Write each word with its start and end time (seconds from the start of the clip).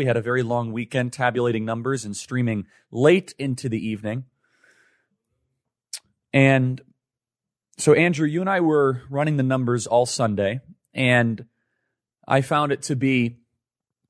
We 0.00 0.06
had 0.06 0.16
a 0.16 0.22
very 0.22 0.42
long 0.42 0.72
weekend 0.72 1.12
tabulating 1.12 1.66
numbers 1.66 2.06
and 2.06 2.16
streaming 2.16 2.64
late 2.90 3.34
into 3.38 3.68
the 3.68 3.76
evening. 3.76 4.24
And 6.32 6.80
so, 7.76 7.92
Andrew, 7.92 8.26
you 8.26 8.40
and 8.40 8.48
I 8.48 8.60
were 8.60 9.02
running 9.10 9.36
the 9.36 9.42
numbers 9.42 9.86
all 9.86 10.06
Sunday, 10.06 10.60
and 10.94 11.44
I 12.26 12.40
found 12.40 12.72
it 12.72 12.80
to 12.84 12.96
be 12.96 13.40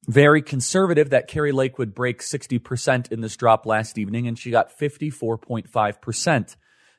very 0.06 0.42
conservative 0.42 1.10
that 1.10 1.26
Kari 1.26 1.50
Lake 1.50 1.76
would 1.76 1.92
break 1.92 2.20
60% 2.20 3.10
in 3.10 3.20
this 3.20 3.36
drop 3.36 3.66
last 3.66 3.98
evening, 3.98 4.28
and 4.28 4.38
she 4.38 4.52
got 4.52 4.70
54.5%. 4.78 6.56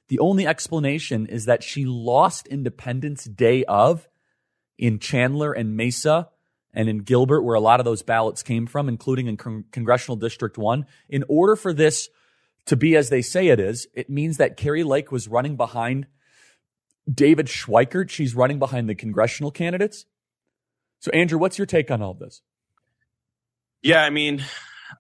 The 0.10 0.20
only 0.20 0.46
explanation 0.46 1.28
is 1.28 1.46
that 1.46 1.64
she 1.64 1.86
lost 1.86 2.46
Independents 2.48 3.24
Day 3.24 3.64
of 3.64 4.10
in 4.78 5.00
Chandler 5.00 5.54
and 5.54 5.78
Mesa 5.78 6.28
and 6.74 6.90
in 6.90 7.00
Gilbert, 7.00 7.42
where 7.42 7.56
a 7.56 7.60
lot 7.60 7.80
of 7.80 7.86
those 7.86 8.02
ballots 8.02 8.44
came 8.44 8.66
from, 8.66 8.88
including 8.88 9.28
in 9.28 9.38
Con- 9.38 9.66
Congressional 9.72 10.16
District 10.16 10.58
1. 10.58 10.86
In 11.10 11.24
order 11.28 11.56
for 11.56 11.74
this 11.74 12.10
to 12.66 12.76
be 12.76 12.96
as 12.96 13.10
they 13.10 13.22
say 13.22 13.48
it 13.48 13.60
is, 13.60 13.88
it 13.94 14.10
means 14.10 14.38
that 14.38 14.58
Kari 14.58 14.84
Lake 14.84 15.12
was 15.12 15.28
running 15.28 15.56
behind 15.56 16.08
David 17.12 17.48
Schweikert. 17.48 18.10
She's 18.10 18.36
running 18.36 18.60
behind 18.60 18.88
the 18.88 18.96
congressional 18.96 19.52
candidates. 19.52 20.06
So, 21.00 21.12
Andrew, 21.12 21.40
what's 21.40 21.58
your 21.58 21.66
take 21.66 21.90
on 21.90 22.02
all 22.02 22.14
this? 22.14 22.42
Yeah, 23.82 24.04
I 24.04 24.12
mean, 24.12 24.44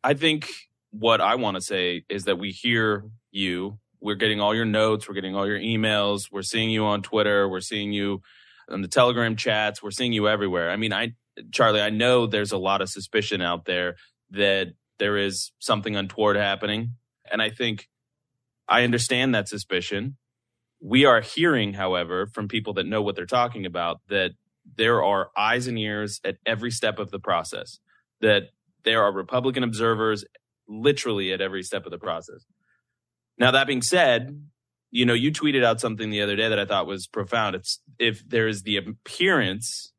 I 0.04 0.16
think 0.16 0.50
what 0.90 1.22
I 1.22 1.36
want 1.36 1.56
to 1.56 1.62
say 1.62 2.04
is 2.10 2.26
that 2.26 2.40
we 2.40 2.52
hear 2.52 3.06
you. 3.32 3.78
We're 4.00 4.16
getting 4.16 4.42
all 4.42 4.56
your 4.56 4.66
notes. 4.66 5.08
We're 5.08 5.14
getting 5.14 5.36
all 5.36 5.46
your 5.46 5.60
emails. 5.60 6.32
We're 6.32 6.42
seeing 6.42 6.72
you 6.72 6.86
on 6.86 7.04
Twitter. 7.04 7.48
We're 7.48 7.62
seeing 7.62 7.94
you 7.94 8.24
on 8.68 8.82
the 8.82 8.88
Telegram 8.88 9.36
chats. 9.36 9.84
We're 9.84 9.92
seeing 9.92 10.12
you 10.12 10.28
everywhere. 10.28 10.72
I 10.72 10.78
mean, 10.78 10.92
I, 10.92 11.14
Charlie, 11.52 11.82
I 11.82 11.90
know 11.90 12.28
there's 12.28 12.52
a 12.52 12.58
lot 12.58 12.82
of 12.82 12.90
suspicion 12.90 13.42
out 13.42 13.66
there 13.66 13.96
that 14.32 14.74
there 15.00 15.18
is 15.18 15.52
something 15.60 15.96
untoward 15.96 16.36
happening. 16.36 16.96
And 17.32 17.42
I 17.42 17.50
think 17.50 17.88
I 18.68 18.84
understand 18.84 19.34
that 19.36 19.48
suspicion. 19.48 20.18
We 20.80 21.06
are 21.06 21.22
hearing, 21.22 21.74
however, 21.74 22.28
from 22.28 22.48
people 22.48 22.74
that 22.74 22.86
know 22.86 23.02
what 23.02 23.16
they're 23.16 23.26
talking 23.26 23.66
about, 23.66 23.98
that 24.10 24.32
there 24.78 25.04
are 25.04 25.30
eyes 25.38 25.68
and 25.68 25.78
ears 25.78 26.20
at 26.24 26.38
every 26.46 26.72
step 26.72 27.00
of 27.00 27.12
the 27.12 27.20
process, 27.20 27.80
that 28.22 28.50
there 28.84 29.04
are 29.04 29.12
Republican 29.12 29.64
observers 29.64 30.26
literally 30.68 31.34
at 31.34 31.42
every 31.42 31.64
step 31.64 31.86
of 31.86 31.92
the 31.92 31.98
process. 31.98 32.46
Now, 33.38 33.52
that 33.52 33.68
being 33.68 33.82
said, 33.82 34.44
you 34.92 35.06
know, 35.06 35.14
you 35.14 35.32
tweeted 35.32 35.64
out 35.64 35.82
something 35.82 36.10
the 36.10 36.22
other 36.22 36.36
day 36.36 36.50
that 36.50 36.60
I 36.60 36.66
thought 36.66 36.86
was 36.86 37.08
profound. 37.08 37.56
It's 37.56 37.80
if 37.98 38.28
there 38.28 38.48
is 38.48 38.64
the 38.64 38.78
appearance 38.78 39.94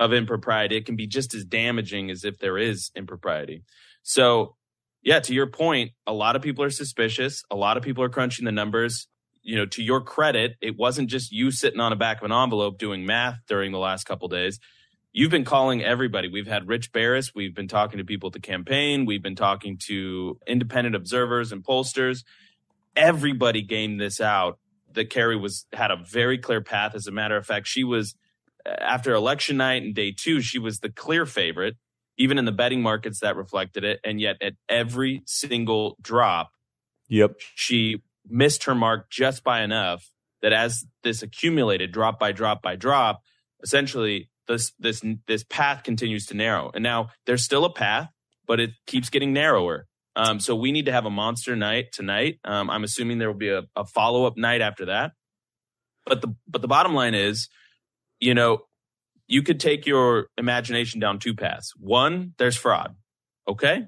of 0.00 0.12
impropriety, 0.12 0.76
it 0.76 0.86
can 0.86 0.96
be 0.96 1.06
just 1.06 1.32
as 1.34 1.44
damaging 1.44 2.10
as 2.10 2.24
if 2.24 2.38
there 2.38 2.58
is 2.58 2.90
impropriety. 2.96 3.62
So, 4.02 4.56
yeah, 5.02 5.20
to 5.20 5.32
your 5.32 5.46
point, 5.46 5.92
a 6.06 6.12
lot 6.12 6.34
of 6.34 6.42
people 6.42 6.64
are 6.64 6.70
suspicious. 6.70 7.44
A 7.50 7.56
lot 7.56 7.76
of 7.76 7.84
people 7.84 8.02
are 8.02 8.08
crunching 8.08 8.44
the 8.44 8.52
numbers. 8.52 9.06
You 9.42 9.56
know, 9.56 9.66
to 9.66 9.82
your 9.82 10.00
credit, 10.00 10.56
it 10.60 10.76
wasn't 10.76 11.08
just 11.08 11.30
you 11.30 11.52
sitting 11.52 11.80
on 11.80 11.90
the 11.90 11.96
back 11.96 12.18
of 12.18 12.24
an 12.24 12.32
envelope 12.32 12.78
doing 12.78 13.06
math 13.06 13.38
during 13.46 13.70
the 13.70 13.78
last 13.78 14.04
couple 14.04 14.26
days 14.26 14.58
you've 15.12 15.30
been 15.30 15.44
calling 15.44 15.82
everybody. 15.82 16.28
We've 16.28 16.46
had 16.46 16.68
Rich 16.68 16.92
Baris. 16.92 17.34
We've 17.34 17.54
been 17.54 17.68
talking 17.68 17.98
to 17.98 18.04
people 18.04 18.28
at 18.28 18.32
the 18.32 18.40
campaign. 18.40 19.06
We've 19.06 19.22
been 19.22 19.36
talking 19.36 19.78
to 19.86 20.38
independent 20.46 20.96
observers 20.96 21.52
and 21.52 21.64
pollsters. 21.64 22.24
Everybody 22.96 23.62
gamed 23.62 24.00
this 24.00 24.20
out 24.20 24.58
that 24.92 25.10
Kari 25.10 25.36
was 25.36 25.66
had 25.72 25.90
a 25.90 25.96
very 25.96 26.38
clear 26.38 26.60
path. 26.60 26.94
As 26.94 27.06
a 27.06 27.12
matter 27.12 27.36
of 27.36 27.46
fact, 27.46 27.66
she 27.66 27.84
was 27.84 28.14
after 28.66 29.14
election 29.14 29.56
night 29.56 29.82
and 29.82 29.94
day 29.94 30.12
two, 30.12 30.40
she 30.40 30.58
was 30.58 30.80
the 30.80 30.90
clear 30.90 31.26
favorite, 31.26 31.76
even 32.16 32.38
in 32.38 32.44
the 32.44 32.52
betting 32.52 32.82
markets 32.82 33.20
that 33.20 33.36
reflected 33.36 33.84
it. 33.84 34.00
And 34.04 34.20
yet 34.20 34.36
at 34.40 34.54
every 34.68 35.22
single 35.26 35.96
drop, 36.00 36.50
yep, 37.08 37.32
she 37.54 38.02
missed 38.28 38.64
her 38.64 38.74
mark 38.74 39.10
just 39.10 39.42
by 39.42 39.62
enough 39.62 40.10
that 40.42 40.52
as 40.52 40.84
this 41.02 41.22
accumulated 41.22 41.92
drop 41.92 42.18
by 42.18 42.32
drop 42.32 42.62
by 42.62 42.76
drop, 42.76 43.22
essentially 43.62 44.30
this 44.48 44.72
this 44.78 45.02
this 45.26 45.44
path 45.44 45.82
continues 45.82 46.26
to 46.26 46.34
narrow. 46.34 46.70
And 46.74 46.82
now 46.82 47.10
there's 47.26 47.44
still 47.44 47.64
a 47.64 47.72
path, 47.72 48.08
but 48.46 48.60
it 48.60 48.70
keeps 48.86 49.10
getting 49.10 49.32
narrower. 49.32 49.86
Um, 50.16 50.40
so 50.40 50.56
we 50.56 50.72
need 50.72 50.86
to 50.86 50.92
have 50.92 51.06
a 51.06 51.10
monster 51.10 51.54
night 51.54 51.92
tonight. 51.92 52.40
Um, 52.44 52.68
I'm 52.68 52.84
assuming 52.84 53.18
there 53.18 53.28
will 53.28 53.38
be 53.38 53.50
a, 53.50 53.62
a 53.76 53.84
follow 53.84 54.24
up 54.26 54.36
night 54.36 54.60
after 54.60 54.86
that. 54.86 55.12
But 56.04 56.20
the 56.20 56.34
but 56.48 56.62
the 56.62 56.68
bottom 56.68 56.94
line 56.94 57.14
is, 57.14 57.48
you 58.20 58.34
know, 58.34 58.62
you 59.26 59.42
could 59.42 59.60
take 59.60 59.86
your 59.86 60.26
imagination 60.36 61.00
down 61.00 61.18
two 61.18 61.34
paths. 61.34 61.72
One, 61.76 62.34
there's 62.38 62.56
fraud. 62.56 62.94
Okay. 63.48 63.86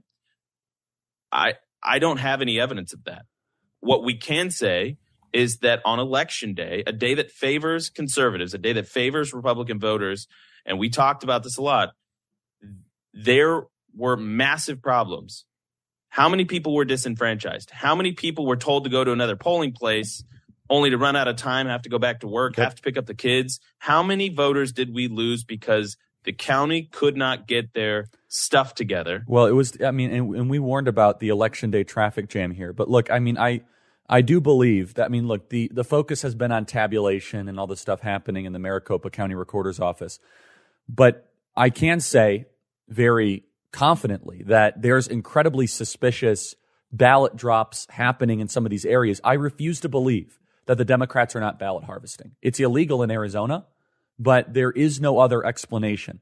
I 1.31 1.55
I 1.83 1.99
don't 1.99 2.19
have 2.19 2.41
any 2.41 2.61
evidence 2.61 2.93
of 2.93 3.05
that. 3.05 3.23
What 3.81 4.05
we 4.05 4.17
can 4.17 4.51
say 4.51 4.99
is 5.33 5.59
that 5.59 5.81
on 5.85 5.99
election 5.99 6.55
day, 6.55 6.85
a 6.87 6.93
day 6.93 7.15
that 7.15 7.31
favors 7.31 7.91
conservatives, 7.91 8.55
a 8.55 8.59
day 8.59 8.73
that 8.75 8.87
favors 8.87 9.33
Republican 9.33 9.81
voters, 9.81 10.29
and 10.65 10.79
we 10.79 10.91
talked 10.91 11.25
about 11.25 11.43
this 11.43 11.57
a 11.57 11.63
lot, 11.63 11.91
there 13.13 13.65
were 13.97 14.17
massive 14.17 14.83
problems. 14.83 15.45
How 16.11 16.29
many 16.29 16.45
people 16.45 16.75
were 16.75 16.85
disenfranchised? 16.85 17.71
How 17.71 17.95
many 17.95 18.13
people 18.13 18.47
were 18.47 18.57
told 18.57 18.85
to 18.85 18.91
go 18.91 19.03
to 19.03 19.13
another 19.13 19.37
polling 19.37 19.73
place 19.73 20.23
only 20.73 20.89
to 20.89 20.97
run 20.97 21.15
out 21.17 21.29
of 21.29 21.37
time, 21.37 21.67
have 21.67 21.83
to 21.83 21.91
go 21.91 21.99
back 21.99 22.21
to 22.21 22.27
work, 22.27 22.57
have 22.57 22.75
to 22.75 22.83
pick 22.83 22.97
up 22.97 23.05
the 23.05 23.15
kids? 23.15 23.61
How 23.79 24.03
many 24.03 24.31
voters 24.31 24.73
did 24.73 24.93
we 24.93 25.07
lose 25.07 25.45
because 25.45 25.99
the 26.25 26.33
county 26.33 26.85
could 26.85 27.15
not 27.15 27.47
get 27.47 27.75
their 27.75 28.09
stuff 28.29 28.75
together? 28.75 29.23
Well, 29.29 29.45
it 29.45 29.53
was, 29.53 29.77
I 29.85 29.91
mean, 29.91 30.11
and, 30.11 30.35
and 30.35 30.51
we 30.51 30.59
warned 30.59 30.89
about 30.89 31.21
the 31.21 31.29
election 31.29 31.71
day 31.71 31.85
traffic 31.85 32.31
jam 32.31 32.53
here. 32.53 32.73
But 32.73 32.89
look, 32.89 33.11
I 33.11 33.19
mean, 33.19 33.37
I, 33.37 33.61
I 34.09 34.23
do 34.23 34.41
believe 34.41 34.95
that. 34.95 35.05
I 35.05 35.09
mean, 35.09 35.29
look, 35.29 35.51
the, 35.51 35.71
the 35.75 35.85
focus 35.85 36.23
has 36.23 36.35
been 36.35 36.51
on 36.51 36.65
tabulation 36.65 37.49
and 37.49 37.61
all 37.61 37.67
the 37.67 37.77
stuff 37.77 38.01
happening 38.01 38.47
in 38.47 38.55
the 38.55 38.59
Maricopa 38.59 39.11
County 39.11 39.35
Recorder's 39.35 39.79
Office. 39.79 40.19
But 40.89 41.31
I 41.55 41.69
can 41.69 42.01
say 42.01 42.47
very 42.89 43.45
confidently 43.73 44.43
that 44.47 44.81
there's 44.81 45.07
incredibly 45.07 45.67
suspicious 45.67 46.55
ballot 46.91 47.37
drops 47.37 47.87
happening 47.91 48.41
in 48.41 48.49
some 48.49 48.65
of 48.65 48.71
these 48.71 48.87
areas. 48.87 49.21
I 49.23 49.35
refuse 49.35 49.81
to 49.81 49.91
believe 49.91 50.39
that 50.67 50.79
the 50.79 50.85
Democrats 50.85 51.35
are 51.35 51.41
not 51.41 51.59
ballot 51.59 51.85
harvesting. 51.85 52.33
It's 52.41 52.61
illegal 52.61 53.03
in 53.03 53.11
Arizona, 53.11 53.67
but 54.19 54.53
there 54.53 54.71
is 54.71 55.01
no 55.01 55.19
other 55.19 55.45
explanation 55.45 56.21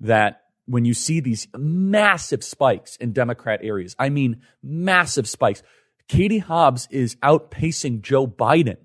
that 0.00 0.42
when 0.66 0.84
you 0.84 0.94
see 0.94 1.20
these 1.20 1.46
massive 1.56 2.42
spikes 2.42 2.96
in 2.96 3.12
Democrat 3.12 3.60
areas, 3.62 3.94
I 3.98 4.08
mean, 4.08 4.42
massive 4.62 5.28
spikes. 5.28 5.62
Katie 6.08 6.38
Hobbs 6.38 6.88
is 6.90 7.16
outpacing 7.16 8.02
Joe 8.02 8.26
Biden 8.26 8.78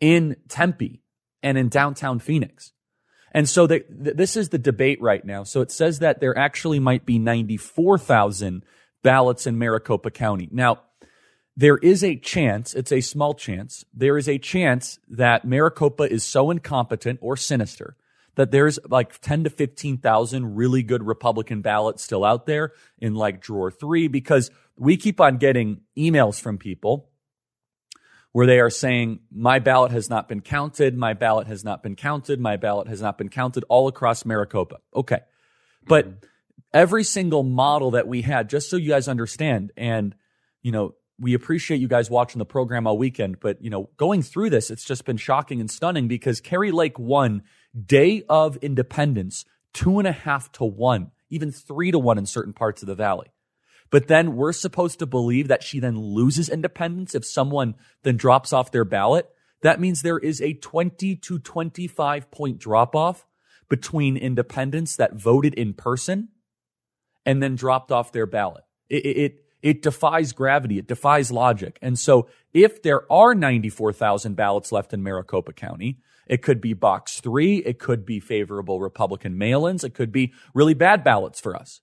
in 0.00 0.36
Tempe 0.48 1.02
and 1.42 1.56
in 1.56 1.68
downtown 1.68 2.18
Phoenix. 2.18 2.72
And 3.32 3.48
so 3.48 3.66
the, 3.66 3.84
this 3.88 4.36
is 4.36 4.48
the 4.48 4.58
debate 4.58 5.00
right 5.00 5.24
now. 5.24 5.44
So 5.44 5.60
it 5.60 5.70
says 5.70 6.00
that 6.00 6.20
there 6.20 6.36
actually 6.36 6.80
might 6.80 7.04
be 7.04 7.18
94,000 7.18 8.64
ballots 9.02 9.46
in 9.46 9.58
Maricopa 9.58 10.10
County. 10.10 10.48
Now, 10.50 10.80
there 11.58 11.78
is 11.78 12.04
a 12.04 12.14
chance, 12.14 12.72
it's 12.72 12.92
a 12.92 13.00
small 13.00 13.34
chance, 13.34 13.84
there 13.92 14.16
is 14.16 14.28
a 14.28 14.38
chance 14.38 15.00
that 15.08 15.44
Maricopa 15.44 16.04
is 16.04 16.22
so 16.22 16.52
incompetent 16.52 17.18
or 17.20 17.36
sinister 17.36 17.96
that 18.36 18.52
there's 18.52 18.78
like 18.88 19.20
10 19.20 19.42
to 19.42 19.50
15,000 19.50 20.54
really 20.54 20.84
good 20.84 21.02
Republican 21.02 21.60
ballots 21.60 22.04
still 22.04 22.24
out 22.24 22.46
there 22.46 22.70
in 23.00 23.16
like 23.16 23.42
drawer 23.42 23.72
three 23.72 24.06
because 24.06 24.52
we 24.76 24.96
keep 24.96 25.20
on 25.20 25.38
getting 25.38 25.80
emails 25.98 26.40
from 26.40 26.58
people 26.58 27.10
where 28.30 28.46
they 28.46 28.60
are 28.60 28.70
saying, 28.70 29.18
my 29.32 29.58
ballot 29.58 29.90
has 29.90 30.08
not 30.08 30.28
been 30.28 30.40
counted, 30.40 30.96
my 30.96 31.12
ballot 31.12 31.48
has 31.48 31.64
not 31.64 31.82
been 31.82 31.96
counted, 31.96 32.38
my 32.38 32.56
ballot 32.56 32.86
has 32.86 33.02
not 33.02 33.18
been 33.18 33.30
counted 33.30 33.64
all 33.68 33.88
across 33.88 34.24
Maricopa. 34.24 34.76
Okay. 34.94 35.22
But 35.88 36.06
mm-hmm. 36.06 36.26
every 36.72 37.02
single 37.02 37.42
model 37.42 37.90
that 37.92 38.06
we 38.06 38.22
had, 38.22 38.48
just 38.48 38.70
so 38.70 38.76
you 38.76 38.90
guys 38.90 39.08
understand, 39.08 39.72
and, 39.76 40.14
you 40.62 40.70
know, 40.70 40.94
we 41.20 41.34
appreciate 41.34 41.80
you 41.80 41.88
guys 41.88 42.10
watching 42.10 42.38
the 42.38 42.44
program 42.44 42.86
all 42.86 42.96
weekend, 42.96 43.40
but, 43.40 43.62
you 43.62 43.70
know, 43.70 43.90
going 43.96 44.22
through 44.22 44.50
this, 44.50 44.70
it's 44.70 44.84
just 44.84 45.04
been 45.04 45.16
shocking 45.16 45.60
and 45.60 45.70
stunning 45.70 46.06
because 46.06 46.40
Kari 46.40 46.70
Lake 46.70 46.98
won 46.98 47.42
day 47.86 48.22
of 48.28 48.56
independents 48.58 49.44
two 49.72 49.98
and 49.98 50.08
a 50.08 50.12
half 50.12 50.50
to 50.52 50.64
one, 50.64 51.10
even 51.30 51.52
three 51.52 51.90
to 51.90 51.98
one 51.98 52.18
in 52.18 52.26
certain 52.26 52.52
parts 52.52 52.82
of 52.82 52.88
the 52.88 52.94
valley. 52.94 53.28
But 53.90 54.08
then 54.08 54.36
we're 54.36 54.52
supposed 54.52 54.98
to 54.98 55.06
believe 55.06 55.48
that 55.48 55.62
she 55.62 55.80
then 55.80 55.98
loses 55.98 56.48
independents 56.48 57.14
if 57.14 57.24
someone 57.24 57.74
then 58.02 58.16
drops 58.16 58.52
off 58.52 58.70
their 58.70 58.84
ballot. 58.84 59.28
That 59.62 59.80
means 59.80 60.02
there 60.02 60.18
is 60.18 60.40
a 60.40 60.54
20 60.54 61.16
to 61.16 61.38
25 61.38 62.30
point 62.30 62.58
drop 62.58 62.94
off 62.94 63.26
between 63.68 64.16
independents 64.16 64.96
that 64.96 65.14
voted 65.14 65.54
in 65.54 65.74
person 65.74 66.28
and 67.26 67.42
then 67.42 67.56
dropped 67.56 67.90
off 67.90 68.12
their 68.12 68.26
ballot. 68.26 68.64
It, 68.88 69.04
it, 69.04 69.16
it 69.16 69.44
defies 69.82 70.32
gravity. 70.32 70.78
It 70.78 70.86
defies 70.86 71.30
logic. 71.30 71.78
And 71.82 71.98
so 71.98 72.28
if 72.52 72.82
there 72.82 73.10
are 73.12 73.34
94,000 73.34 74.34
ballots 74.36 74.72
left 74.72 74.92
in 74.92 75.02
Maricopa 75.02 75.52
County, 75.52 75.98
it 76.26 76.42
could 76.42 76.60
be 76.60 76.74
box 76.74 77.20
three. 77.20 77.58
It 77.58 77.78
could 77.78 78.04
be 78.04 78.20
favorable 78.20 78.80
Republican 78.80 79.38
mail-ins. 79.38 79.82
It 79.82 79.94
could 79.94 80.12
be 80.12 80.32
really 80.54 80.74
bad 80.74 81.02
ballots 81.02 81.40
for 81.40 81.56
us. 81.56 81.80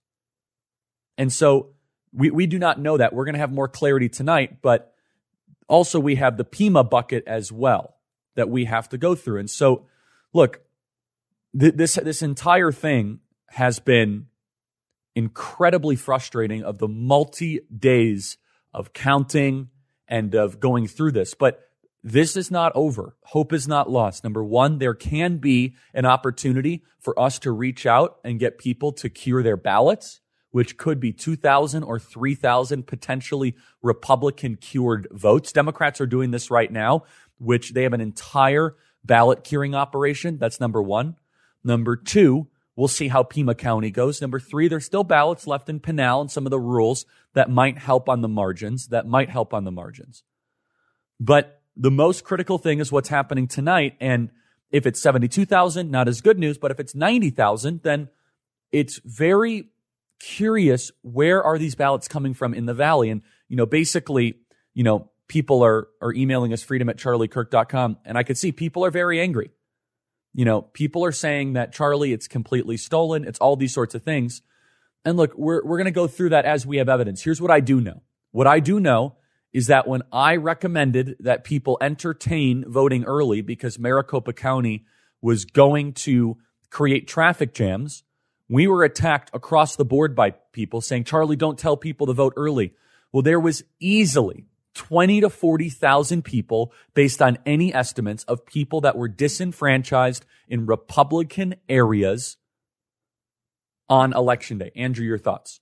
And 1.18 1.34
so 1.34 1.74
we, 2.14 2.30
we 2.30 2.48
do 2.48 2.60
not 2.60 2.80
know 2.80 2.98
that. 2.98 3.14
We're 3.14 3.26
going 3.26 3.34
to 3.34 3.40
have 3.40 3.52
more 3.52 3.68
clarity 3.68 4.08
tonight, 4.08 4.62
but 4.62 4.94
also 5.68 6.00
we 6.00 6.16
have 6.16 6.38
the 6.38 6.44
Pima 6.44 6.84
bucket 6.84 7.24
as 7.28 7.52
well 7.52 7.98
that 8.36 8.50
we 8.50 8.66
have 8.66 8.88
to 8.90 8.98
go 8.98 9.16
through. 9.16 9.40
And 9.40 9.50
so, 9.50 9.86
look, 10.34 10.62
th- 11.60 11.74
this, 11.76 11.96
this 11.96 12.22
entire 12.22 12.72
thing 12.72 13.20
has 13.50 13.80
been 13.80 14.28
incredibly 15.16 15.96
frustrating 15.96 16.64
of 16.64 16.78
the 16.78 16.88
multi 16.88 17.62
days 17.76 18.38
of 18.74 18.94
counting 18.94 19.70
and 20.08 20.36
of 20.36 20.60
going 20.60 20.88
through 20.88 21.14
this. 21.14 21.34
But 21.34 21.62
this 22.04 22.36
is 22.38 22.52
not 22.52 22.72
over. 22.76 23.16
Hope 23.24 23.52
is 23.52 23.68
not 23.68 23.90
lost. 23.90 24.24
Number 24.24 24.44
one, 24.44 24.78
there 24.78 24.94
can 24.94 25.38
be 25.38 25.76
an 25.94 26.06
opportunity 26.06 26.84
for 27.00 27.20
us 27.20 27.40
to 27.40 27.52
reach 27.52 27.88
out 27.88 28.18
and 28.24 28.40
get 28.40 28.60
people 28.60 28.92
to 28.94 29.10
cure 29.10 29.42
their 29.42 29.58
ballots, 29.58 30.20
which 30.52 30.78
could 30.78 31.00
be 31.00 31.12
2,000 31.12 31.84
or 31.84 31.98
3,000 31.98 32.86
potentially 32.86 33.56
Republican 33.82 34.56
cured 34.56 35.08
votes. 35.12 35.52
Democrats 35.52 36.00
are 36.00 36.06
doing 36.06 36.30
this 36.30 36.52
right 36.52 36.72
now, 36.72 37.06
which 37.40 37.74
they 37.74 37.84
have 37.84 37.94
an 37.94 38.02
entire 38.02 38.76
ballot 39.04 39.44
curing 39.44 39.74
operation. 39.74 40.38
That's 40.38 40.60
number 40.60 40.84
one. 40.84 41.16
Number 41.64 41.96
two, 41.96 42.48
we'll 42.76 42.88
see 42.88 43.08
how 43.08 43.24
Pima 43.24 43.56
County 43.56 43.92
goes. 43.92 44.22
Number 44.22 44.40
three, 44.40 44.68
there's 44.68 44.86
still 44.86 45.04
ballots 45.04 45.48
left 45.48 45.70
in 45.70 45.80
Pinal 45.80 46.22
and 46.22 46.32
some 46.32 46.46
of 46.46 46.52
the 46.52 46.60
rules 46.60 47.06
that 47.34 47.50
might 47.50 47.78
help 47.78 48.10
on 48.10 48.22
the 48.22 48.28
margins, 48.28 48.88
that 48.88 49.08
might 49.08 49.30
help 49.30 49.54
on 49.54 49.64
the 49.64 49.72
margins. 49.72 50.24
But 51.20 51.62
the 51.76 51.92
most 51.92 52.24
critical 52.24 52.58
thing 52.58 52.80
is 52.80 52.92
what's 52.92 53.10
happening 53.10 53.48
tonight. 53.48 53.96
And 54.00 54.32
if 54.72 54.86
it's 54.86 55.02
72,000, 55.02 55.90
not 55.90 56.08
as 56.08 56.22
good 56.22 56.40
news, 56.40 56.58
but 56.58 56.72
if 56.72 56.80
it's 56.80 56.96
90,000, 56.96 57.82
then 57.84 58.10
it's 58.72 59.00
very 59.06 59.70
curious 60.20 60.92
where 61.02 61.44
are 61.44 61.58
these 61.58 61.76
ballots 61.76 62.08
coming 62.08 62.34
from 62.34 62.54
in 62.54 62.66
the 62.66 62.74
valley? 62.74 63.10
And, 63.10 63.22
you 63.48 63.58
know, 63.58 63.66
basically, 63.66 64.36
you 64.74 64.84
know, 64.84 65.12
people 65.28 65.64
are, 65.64 65.88
are 66.02 66.14
emailing 66.14 66.54
us 66.54 66.64
freedom 66.64 66.90
at 66.90 66.98
charliekirk.com. 66.98 67.98
And 68.06 68.18
I 68.18 68.24
could 68.24 68.38
see 68.38 68.52
people 68.52 68.86
are 68.86 68.92
very 68.92 69.20
angry. 69.20 69.52
You 70.36 70.44
know, 70.44 70.62
people 70.62 71.06
are 71.06 71.14
saying 71.14 71.54
that 71.54 71.72
Charlie, 71.72 72.12
it's 72.12 72.28
completely 72.28 72.76
stolen. 72.76 73.24
It's 73.24 73.40
all 73.40 73.56
these 73.56 73.74
sorts 73.74 73.96
of 73.96 74.04
things. 74.04 74.42
And 75.06 75.16
look, 75.16 75.34
we're, 75.38 75.64
we're 75.64 75.78
going 75.78 75.86
to 75.86 75.92
go 75.92 76.08
through 76.08 76.30
that 76.30 76.44
as 76.44 76.66
we 76.66 76.78
have 76.78 76.90
evidence. 76.90 77.24
Here's 77.24 77.42
what 77.42 77.52
I 77.52 77.62
do 77.62 77.80
know. 77.80 78.02
What 78.32 78.46
I 78.46 78.60
do 78.60 78.82
know 78.82 79.16
is 79.54 79.68
that 79.68 79.88
when 79.88 80.02
I 80.12 80.36
recommended 80.36 81.16
that 81.22 81.46
people 81.46 81.78
entertain 81.80 82.66
voting 82.68 83.06
early 83.06 83.42
because 83.42 83.80
Maricopa 83.80 84.34
County 84.34 84.86
was 85.22 85.46
going 85.46 85.94
to 85.94 86.38
create 86.70 87.08
traffic 87.08 87.54
jams, 87.54 88.04
we 88.50 88.68
were 88.68 88.84
attacked 88.84 89.32
across 89.34 89.78
the 89.78 89.86
board 89.86 90.18
by 90.18 90.32
people 90.52 90.82
saying, 90.82 91.06
Charlie, 91.06 91.38
don't 91.38 91.58
tell 91.58 91.78
people 91.78 92.08
to 92.08 92.14
vote 92.14 92.34
early. 92.36 92.74
Well, 93.14 93.24
there 93.24 93.40
was 93.40 93.64
easily 93.80 94.48
20 94.76 95.22
to 95.22 95.30
40,000 95.30 96.24
people 96.24 96.72
based 96.94 97.22
on 97.22 97.38
any 97.46 97.74
estimates 97.74 98.24
of 98.26 98.46
people 98.46 98.82
that 98.82 98.96
were 98.98 99.08
disenfranchised 99.08 100.26
in 100.48 100.66
Republican 100.66 101.56
areas 101.68 102.38
on 103.90 104.14
election 104.14 104.58
day. 104.58 104.72
Andrew, 104.76 105.06
your 105.06 105.18
thoughts? 105.18 105.60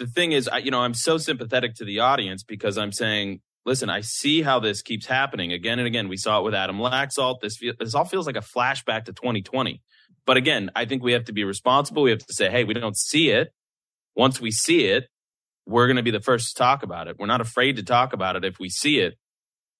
the 0.00 0.06
thing 0.06 0.32
is, 0.32 0.48
I, 0.48 0.56
you 0.58 0.70
know, 0.70 0.80
I'm 0.80 0.94
so 0.94 1.18
sympathetic 1.18 1.74
to 1.76 1.84
the 1.84 2.00
audience 2.00 2.42
because 2.42 2.78
I'm 2.78 2.90
saying, 2.90 3.40
listen, 3.66 3.90
I 3.90 4.00
see 4.00 4.42
how 4.42 4.58
this 4.58 4.80
keeps 4.82 5.06
happening 5.06 5.52
again 5.52 5.78
and 5.78 5.86
again. 5.86 6.08
We 6.08 6.16
saw 6.16 6.40
it 6.40 6.42
with 6.42 6.54
Adam 6.54 6.78
Laxalt. 6.78 7.40
This 7.40 7.60
this 7.78 7.94
all 7.94 8.06
feels 8.06 8.26
like 8.26 8.36
a 8.36 8.40
flashback 8.40 9.04
to 9.04 9.12
2020. 9.12 9.82
But 10.26 10.36
again, 10.38 10.70
I 10.74 10.86
think 10.86 11.02
we 11.02 11.12
have 11.12 11.26
to 11.26 11.32
be 11.32 11.44
responsible. 11.44 12.02
We 12.02 12.10
have 12.10 12.24
to 12.26 12.32
say, 12.32 12.50
hey, 12.50 12.64
we 12.64 12.74
don't 12.74 12.96
see 12.96 13.30
it. 13.30 13.52
Once 14.16 14.40
we 14.40 14.50
see 14.50 14.86
it, 14.86 15.08
we're 15.70 15.86
going 15.86 15.96
to 15.96 16.02
be 16.02 16.10
the 16.10 16.20
first 16.20 16.48
to 16.48 16.54
talk 16.54 16.82
about 16.82 17.08
it. 17.08 17.16
We're 17.18 17.26
not 17.26 17.40
afraid 17.40 17.76
to 17.76 17.82
talk 17.82 18.12
about 18.12 18.36
it 18.36 18.44
if 18.44 18.58
we 18.58 18.68
see 18.68 18.98
it. 18.98 19.14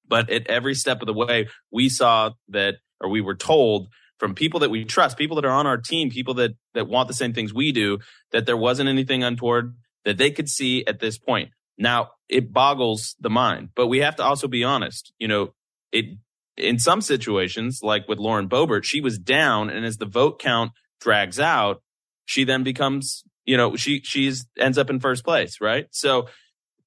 But 0.06 0.30
at 0.30 0.46
every 0.46 0.74
step 0.74 1.02
of 1.02 1.06
the 1.06 1.14
way, 1.14 1.48
we 1.70 1.88
saw 1.88 2.30
that, 2.48 2.76
or 3.00 3.08
we 3.08 3.20
were 3.20 3.34
told 3.34 3.88
from 4.18 4.34
people 4.34 4.60
that 4.60 4.70
we 4.70 4.84
trust, 4.84 5.16
people 5.16 5.36
that 5.36 5.44
are 5.44 5.52
on 5.52 5.66
our 5.66 5.78
team, 5.78 6.10
people 6.10 6.34
that 6.34 6.52
that 6.74 6.88
want 6.88 7.08
the 7.08 7.14
same 7.14 7.32
things 7.32 7.54
we 7.54 7.72
do, 7.72 7.98
that 8.32 8.46
there 8.46 8.56
wasn't 8.56 8.88
anything 8.88 9.24
untoward 9.24 9.74
that 10.04 10.18
they 10.18 10.30
could 10.30 10.48
see 10.48 10.84
at 10.86 11.00
this 11.00 11.18
point. 11.18 11.50
Now, 11.78 12.10
it 12.28 12.52
boggles 12.52 13.16
the 13.20 13.30
mind, 13.30 13.70
but 13.74 13.86
we 13.86 13.98
have 13.98 14.16
to 14.16 14.22
also 14.22 14.48
be 14.48 14.64
honest. 14.64 15.12
You 15.18 15.28
know, 15.28 15.54
it, 15.92 16.18
in 16.56 16.78
some 16.78 17.00
situations, 17.00 17.80
like 17.82 18.06
with 18.08 18.18
Lauren 18.18 18.48
Boebert, 18.48 18.84
she 18.84 19.00
was 19.00 19.18
down 19.18 19.70
and 19.70 19.84
as 19.84 19.96
the 19.96 20.06
vote 20.06 20.38
count 20.38 20.72
drags 21.00 21.40
out, 21.40 21.82
she 22.26 22.44
then 22.44 22.62
becomes, 22.62 23.24
you 23.50 23.56
know, 23.56 23.76
she, 23.76 24.00
she's 24.04 24.46
ends 24.58 24.78
up 24.78 24.90
in 24.90 25.00
first 25.00 25.24
place, 25.24 25.60
right? 25.60 25.86
So 25.90 26.28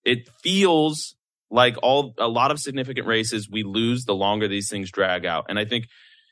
it 0.04 0.30
feels 0.42 1.15
like 1.50 1.75
all, 1.83 2.13
a 2.18 2.27
lot 2.27 2.51
of 2.51 2.60
significant 2.60 3.06
races 3.06 3.50
we 3.50 3.63
lose 3.63 4.06
the 4.06 4.15
longer 4.15 4.48
these 4.48 4.69
things 4.69 4.92
drag 4.92 5.25
out. 5.25 5.45
And 5.50 5.60
I 5.60 5.65
think, 5.65 5.88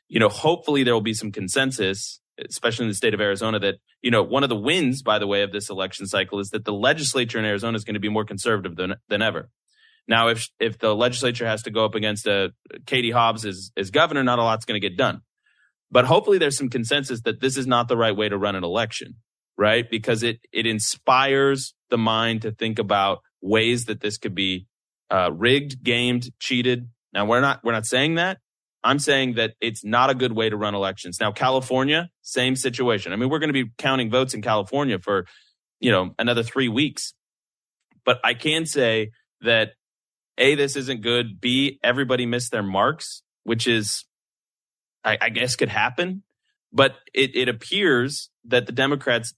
you 0.08 0.20
know, 0.20 0.28
hopefully 0.28 0.82
there 0.84 0.94
will 0.94 1.00
be 1.00 1.14
some 1.14 1.32
consensus 1.32 2.22
especially 2.48 2.84
in 2.84 2.88
the 2.88 2.94
state 2.94 3.14
of 3.14 3.20
Arizona, 3.20 3.58
that, 3.58 3.76
you 4.00 4.10
know, 4.10 4.22
one 4.22 4.42
of 4.42 4.48
the 4.48 4.56
wins, 4.56 5.02
by 5.02 5.18
the 5.18 5.26
way, 5.26 5.42
of 5.42 5.52
this 5.52 5.68
election 5.70 6.06
cycle 6.06 6.38
is 6.38 6.50
that 6.50 6.64
the 6.64 6.72
legislature 6.72 7.38
in 7.38 7.44
Arizona 7.44 7.76
is 7.76 7.84
going 7.84 7.94
to 7.94 8.00
be 8.00 8.08
more 8.08 8.24
conservative 8.24 8.76
than, 8.76 8.94
than 9.08 9.22
ever. 9.22 9.50
Now, 10.08 10.28
if, 10.28 10.48
if 10.58 10.78
the 10.78 10.94
legislature 10.94 11.46
has 11.46 11.62
to 11.64 11.70
go 11.70 11.84
up 11.84 11.94
against 11.94 12.26
a 12.26 12.44
uh, 12.44 12.48
Katie 12.86 13.10
Hobbs 13.10 13.44
as, 13.44 13.70
as 13.76 13.90
governor, 13.90 14.24
not 14.24 14.38
a 14.38 14.42
lot's 14.42 14.64
going 14.64 14.80
to 14.80 14.88
get 14.88 14.96
done. 14.96 15.20
But 15.90 16.06
hopefully 16.06 16.38
there's 16.38 16.56
some 16.56 16.70
consensus 16.70 17.20
that 17.22 17.40
this 17.40 17.56
is 17.56 17.66
not 17.66 17.88
the 17.88 17.96
right 17.96 18.16
way 18.16 18.28
to 18.28 18.38
run 18.38 18.56
an 18.56 18.64
election, 18.64 19.16
right? 19.56 19.88
Because 19.90 20.22
it, 20.22 20.40
it 20.52 20.66
inspires 20.66 21.74
the 21.90 21.98
mind 21.98 22.42
to 22.42 22.52
think 22.52 22.78
about 22.78 23.20
ways 23.40 23.84
that 23.86 24.00
this 24.00 24.18
could 24.18 24.34
be 24.34 24.66
uh, 25.10 25.30
rigged, 25.32 25.82
gamed, 25.82 26.30
cheated. 26.38 26.88
Now 27.12 27.26
we're 27.26 27.40
not, 27.40 27.60
we're 27.62 27.72
not 27.72 27.86
saying 27.86 28.14
that, 28.14 28.38
I'm 28.84 28.98
saying 28.98 29.34
that 29.34 29.54
it's 29.60 29.84
not 29.84 30.10
a 30.10 30.14
good 30.14 30.32
way 30.32 30.50
to 30.50 30.56
run 30.56 30.74
elections. 30.74 31.20
Now, 31.20 31.30
California, 31.30 32.10
same 32.22 32.56
situation. 32.56 33.12
I 33.12 33.16
mean, 33.16 33.28
we're 33.28 33.38
going 33.38 33.52
to 33.52 33.64
be 33.64 33.70
counting 33.78 34.10
votes 34.10 34.34
in 34.34 34.42
California 34.42 34.98
for, 34.98 35.26
you 35.78 35.90
know, 35.92 36.14
another 36.18 36.42
three 36.42 36.68
weeks. 36.68 37.14
But 38.04 38.18
I 38.24 38.34
can 38.34 38.66
say 38.66 39.10
that 39.42 39.74
A, 40.36 40.56
this 40.56 40.74
isn't 40.74 41.02
good. 41.02 41.40
B, 41.40 41.78
everybody 41.84 42.26
missed 42.26 42.50
their 42.50 42.62
marks, 42.62 43.22
which 43.44 43.68
is, 43.68 44.04
I, 45.04 45.18
I 45.20 45.28
guess 45.28 45.54
could 45.54 45.68
happen. 45.68 46.24
But 46.72 46.96
it, 47.14 47.36
it 47.36 47.48
appears 47.48 48.30
that 48.46 48.66
the 48.66 48.72
Democrats, 48.72 49.34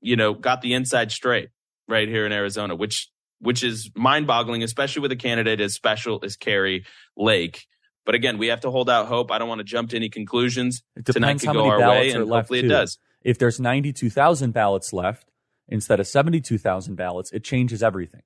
you 0.00 0.16
know, 0.16 0.34
got 0.34 0.60
the 0.60 0.74
inside 0.74 1.10
straight 1.12 1.48
right 1.86 2.08
here 2.08 2.26
in 2.26 2.32
Arizona, 2.32 2.74
which, 2.76 3.08
which 3.40 3.62
is 3.62 3.90
mind 3.94 4.26
boggling, 4.26 4.62
especially 4.62 5.02
with 5.02 5.12
a 5.12 5.16
candidate 5.16 5.60
as 5.60 5.74
special 5.74 6.20
as 6.22 6.36
Kari 6.36 6.84
Lake 7.16 7.66
but 8.08 8.14
again, 8.14 8.38
we 8.38 8.46
have 8.46 8.62
to 8.62 8.70
hold 8.70 8.88
out 8.88 9.06
hope. 9.06 9.30
I 9.30 9.36
don't 9.36 9.50
want 9.50 9.58
to 9.58 9.64
jump 9.64 9.90
to 9.90 9.96
any 9.96 10.08
conclusions. 10.08 10.82
Tonight 11.04 11.40
could 11.40 11.52
go 11.52 11.68
our 11.68 11.78
way, 11.78 12.10
and 12.10 12.26
hopefully 12.26 12.62
too. 12.62 12.66
it 12.68 12.70
does. 12.70 12.96
If 13.22 13.36
there's 13.36 13.60
92,000 13.60 14.52
ballots 14.52 14.94
left 14.94 15.30
instead 15.68 16.00
of 16.00 16.06
72,000 16.06 16.94
ballots, 16.94 17.30
it 17.32 17.44
changes 17.44 17.82
everything. 17.82 18.22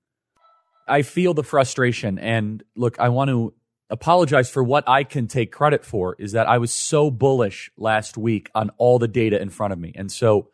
I 0.86 1.02
feel 1.02 1.34
the 1.34 1.42
frustration. 1.42 2.20
And 2.20 2.62
look, 2.76 3.00
I 3.00 3.08
want 3.08 3.30
to 3.30 3.54
apologize 3.90 4.48
for 4.48 4.62
what 4.62 4.88
I 4.88 5.02
can 5.02 5.26
take 5.26 5.50
credit 5.50 5.84
for 5.84 6.14
is 6.16 6.30
that 6.30 6.46
I 6.46 6.58
was 6.58 6.72
so 6.72 7.10
bullish 7.10 7.68
last 7.76 8.16
week 8.16 8.50
on 8.54 8.70
all 8.78 9.00
the 9.00 9.08
data 9.08 9.42
in 9.42 9.50
front 9.50 9.72
of 9.72 9.80
me. 9.80 9.90
And 9.96 10.12
so, 10.12 10.48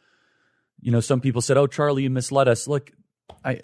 you 0.80 0.92
know, 0.92 1.00
some 1.00 1.20
people 1.20 1.40
said, 1.40 1.56
Oh, 1.56 1.66
Charlie, 1.66 2.04
you 2.04 2.10
misled 2.10 2.48
us. 2.48 2.68
Look, 2.68 2.92
I, 3.44 3.60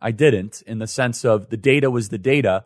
I 0.00 0.10
didn't 0.10 0.62
in 0.66 0.78
the 0.78 0.86
sense 0.86 1.24
of 1.24 1.48
the 1.50 1.56
data 1.56 1.90
was 1.90 2.08
the 2.08 2.18
data 2.18 2.64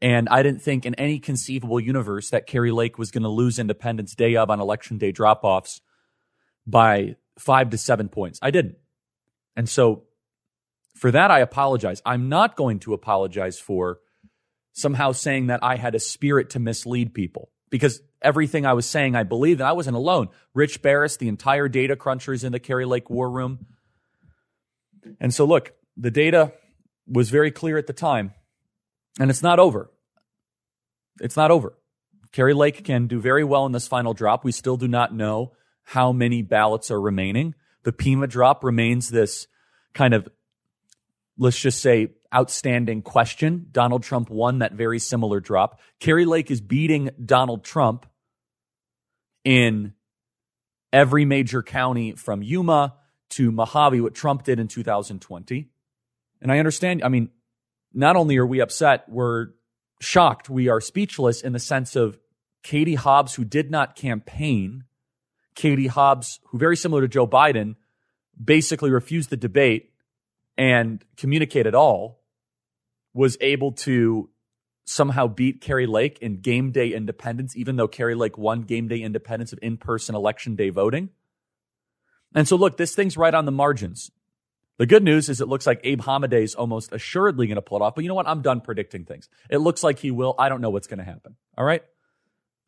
and 0.00 0.28
I 0.28 0.42
didn't 0.42 0.62
think 0.62 0.86
in 0.86 0.94
any 0.94 1.18
conceivable 1.18 1.80
universe 1.80 2.30
that 2.30 2.46
Kari 2.46 2.70
Lake 2.70 2.98
was 2.98 3.10
going 3.10 3.24
to 3.24 3.28
lose 3.28 3.58
Independents 3.58 4.14
Day 4.14 4.36
of 4.36 4.48
on 4.48 4.60
election 4.60 4.98
day 4.98 5.10
drop 5.10 5.42
offs 5.42 5.80
by 6.66 7.16
five 7.38 7.70
to 7.70 7.78
seven 7.78 8.08
points. 8.08 8.38
I 8.40 8.50
didn't. 8.50 8.76
And 9.56 9.68
so 9.68 10.04
for 10.94 11.10
that, 11.10 11.30
I 11.30 11.40
apologize. 11.40 12.00
I'm 12.06 12.28
not 12.28 12.56
going 12.56 12.78
to 12.80 12.94
apologize 12.94 13.58
for 13.58 13.98
somehow 14.72 15.12
saying 15.12 15.48
that 15.48 15.60
I 15.62 15.76
had 15.76 15.94
a 15.94 16.00
spirit 16.00 16.50
to 16.50 16.60
mislead 16.60 17.12
people 17.12 17.50
because 17.70 18.00
everything 18.22 18.66
I 18.66 18.72
was 18.72 18.86
saying, 18.86 19.14
I 19.14 19.22
believe, 19.22 19.60
and 19.60 19.68
I 19.68 19.72
wasn't 19.72 19.96
alone. 19.96 20.28
Rich 20.54 20.82
Baris, 20.82 21.16
the 21.16 21.28
entire 21.28 21.68
data 21.68 21.96
crunchers 21.96 22.44
in 22.44 22.52
the 22.52 22.60
Kari 22.60 22.84
Lake 22.84 23.10
war 23.10 23.30
room. 23.30 23.66
And 25.20 25.32
so, 25.32 25.44
look, 25.44 25.72
the 25.96 26.10
data 26.10 26.52
was 27.06 27.30
very 27.30 27.50
clear 27.50 27.78
at 27.78 27.86
the 27.86 27.92
time. 27.92 28.32
And 29.18 29.30
it's 29.30 29.42
not 29.42 29.58
over. 29.58 29.90
It's 31.20 31.36
not 31.36 31.50
over. 31.50 31.74
Kari 32.32 32.54
Lake 32.54 32.84
can 32.84 33.06
do 33.06 33.20
very 33.20 33.44
well 33.44 33.66
in 33.66 33.72
this 33.72 33.88
final 33.88 34.14
drop. 34.14 34.44
We 34.44 34.52
still 34.52 34.76
do 34.76 34.88
not 34.88 35.14
know 35.14 35.52
how 35.84 36.12
many 36.12 36.42
ballots 36.42 36.90
are 36.90 37.00
remaining. 37.00 37.54
The 37.84 37.92
Pima 37.92 38.26
drop 38.26 38.62
remains 38.62 39.08
this 39.08 39.46
kind 39.94 40.12
of, 40.12 40.28
let's 41.38 41.58
just 41.58 41.80
say, 41.80 42.12
outstanding 42.34 43.02
question. 43.02 43.66
Donald 43.70 44.02
Trump 44.02 44.30
won 44.30 44.58
that 44.58 44.72
very 44.72 44.98
similar 44.98 45.40
drop. 45.40 45.80
Kari 46.00 46.24
Lake 46.24 46.50
is 46.50 46.60
beating 46.60 47.10
Donald 47.24 47.64
Trump 47.64 48.06
in 49.44 49.94
every 50.92 51.24
major 51.24 51.62
county 51.62 52.12
from 52.12 52.42
Yuma 52.42 52.94
to 53.30 53.50
Mohave 53.52 54.02
what 54.02 54.14
Trump 54.14 54.44
did 54.44 54.58
in 54.58 54.68
2020. 54.68 55.68
And 56.40 56.52
I 56.52 56.58
understand, 56.58 57.02
I 57.02 57.08
mean, 57.08 57.30
not 57.92 58.16
only 58.16 58.36
are 58.36 58.46
we 58.46 58.60
upset, 58.60 59.04
we're 59.08 59.48
shocked. 60.00 60.48
We 60.48 60.68
are 60.68 60.80
speechless 60.80 61.42
in 61.42 61.52
the 61.52 61.58
sense 61.58 61.96
of 61.96 62.18
Katie 62.62 62.94
Hobbs, 62.94 63.34
who 63.34 63.44
did 63.44 63.70
not 63.70 63.96
campaign, 63.96 64.84
Katie 65.54 65.86
Hobbs, 65.86 66.40
who 66.46 66.58
very 66.58 66.76
similar 66.76 67.02
to 67.02 67.08
Joe 67.08 67.26
Biden, 67.26 67.76
basically 68.42 68.90
refused 68.90 69.30
the 69.30 69.36
debate 69.36 69.87
and 70.58 71.02
communicate 71.16 71.66
at 71.66 71.74
all, 71.74 72.20
was 73.14 73.38
able 73.40 73.72
to 73.72 74.28
somehow 74.84 75.28
beat 75.28 75.60
Kari 75.60 75.86
Lake 75.86 76.18
in 76.20 76.40
game 76.40 76.72
day 76.72 76.88
independents, 76.92 77.56
even 77.56 77.76
though 77.76 77.88
Kari 77.88 78.14
Lake 78.14 78.36
won 78.36 78.62
game 78.62 78.88
day 78.88 79.00
independents 79.00 79.52
of 79.52 79.58
in 79.62 79.76
person 79.76 80.14
election 80.14 80.56
day 80.56 80.70
voting. 80.70 81.10
And 82.34 82.46
so, 82.46 82.56
look, 82.56 82.76
this 82.76 82.94
thing's 82.94 83.16
right 83.16 83.32
on 83.32 83.44
the 83.44 83.52
margins. 83.52 84.10
The 84.78 84.86
good 84.86 85.02
news 85.02 85.28
is 85.28 85.40
it 85.40 85.48
looks 85.48 85.66
like 85.66 85.80
Abe 85.82 86.02
Hamadeh 86.02 86.42
is 86.42 86.54
almost 86.54 86.92
assuredly 86.92 87.46
going 87.46 87.56
to 87.56 87.62
pull 87.62 87.78
it 87.78 87.82
off. 87.82 87.94
But 87.94 88.04
you 88.04 88.08
know 88.08 88.14
what? 88.14 88.28
I'm 88.28 88.42
done 88.42 88.60
predicting 88.60 89.04
things. 89.04 89.28
It 89.50 89.58
looks 89.58 89.82
like 89.82 89.98
he 89.98 90.10
will. 90.10 90.34
I 90.38 90.48
don't 90.48 90.60
know 90.60 90.70
what's 90.70 90.86
going 90.86 90.98
to 90.98 91.04
happen. 91.04 91.36
All 91.56 91.64
right. 91.64 91.82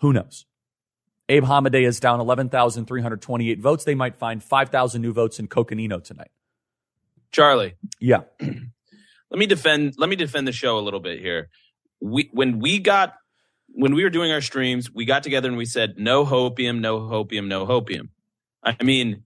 Who 0.00 0.12
knows? 0.12 0.46
Abe 1.28 1.44
Hamadeh 1.44 1.86
is 1.86 2.00
down 2.00 2.20
11,328 2.20 3.60
votes. 3.60 3.84
They 3.84 3.94
might 3.94 4.16
find 4.16 4.42
5,000 4.42 5.00
new 5.00 5.12
votes 5.12 5.38
in 5.38 5.46
Coconino 5.46 6.00
tonight. 6.00 6.30
Charlie. 7.32 7.74
Yeah. 8.00 8.22
let 8.40 9.38
me 9.38 9.46
defend 9.46 9.94
let 9.98 10.10
me 10.10 10.16
defend 10.16 10.46
the 10.46 10.52
show 10.52 10.78
a 10.78 10.80
little 10.80 11.00
bit 11.00 11.20
here. 11.20 11.48
We 12.00 12.30
when 12.32 12.58
we 12.58 12.78
got 12.78 13.14
when 13.68 13.94
we 13.94 14.02
were 14.02 14.10
doing 14.10 14.32
our 14.32 14.40
streams, 14.40 14.90
we 14.92 15.04
got 15.04 15.22
together 15.22 15.48
and 15.48 15.56
we 15.56 15.64
said 15.64 15.94
no 15.96 16.24
hopium, 16.24 16.80
no 16.80 17.00
hopium, 17.00 17.46
no 17.46 17.66
hopium. 17.66 18.08
I 18.62 18.82
mean, 18.82 19.24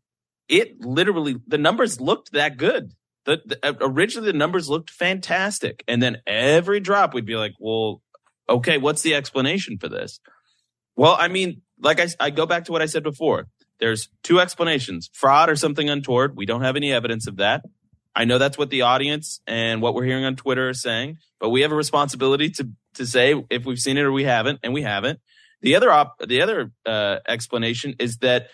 it 0.48 0.80
literally 0.80 1.36
the 1.46 1.58
numbers 1.58 2.00
looked 2.00 2.32
that 2.32 2.56
good. 2.56 2.92
The, 3.24 3.40
the, 3.44 3.58
uh, 3.66 3.72
originally 3.80 4.30
the 4.30 4.36
numbers 4.36 4.68
looked 4.68 4.90
fantastic, 4.90 5.82
and 5.88 6.02
then 6.02 6.18
every 6.26 6.80
drop 6.80 7.14
we'd 7.14 7.24
be 7.24 7.36
like, 7.36 7.54
"Well, 7.58 8.02
okay, 8.48 8.76
what's 8.76 9.02
the 9.02 9.14
explanation 9.14 9.78
for 9.78 9.88
this?" 9.88 10.20
Well, 10.94 11.16
I 11.18 11.28
mean, 11.28 11.62
like 11.80 12.00
I, 12.00 12.08
I 12.20 12.30
go 12.30 12.44
back 12.44 12.66
to 12.66 12.72
what 12.72 12.82
I 12.82 12.86
said 12.86 13.02
before. 13.02 13.48
There's 13.80 14.10
two 14.22 14.40
explanations: 14.40 15.08
fraud 15.14 15.48
or 15.48 15.56
something 15.56 15.88
untoward. 15.88 16.36
We 16.36 16.44
don't 16.44 16.62
have 16.62 16.76
any 16.76 16.92
evidence 16.92 17.26
of 17.26 17.36
that. 17.36 17.64
I 18.14 18.24
know 18.24 18.38
that's 18.38 18.56
what 18.56 18.70
the 18.70 18.82
audience 18.82 19.40
and 19.46 19.82
what 19.82 19.94
we're 19.94 20.04
hearing 20.04 20.24
on 20.24 20.36
Twitter 20.36 20.68
are 20.68 20.74
saying, 20.74 21.18
but 21.40 21.50
we 21.50 21.62
have 21.62 21.72
a 21.72 21.76
responsibility 21.76 22.50
to 22.50 22.68
to 22.94 23.06
say 23.06 23.44
if 23.50 23.64
we've 23.64 23.78
seen 23.78 23.96
it 23.96 24.02
or 24.02 24.12
we 24.12 24.24
haven't, 24.24 24.60
and 24.62 24.72
we 24.72 24.82
haven't. 24.82 25.20
The 25.62 25.74
other 25.74 25.90
op, 25.90 26.18
the 26.24 26.42
other 26.42 26.70
uh, 26.86 27.18
explanation 27.26 27.96
is 27.98 28.18
that 28.18 28.48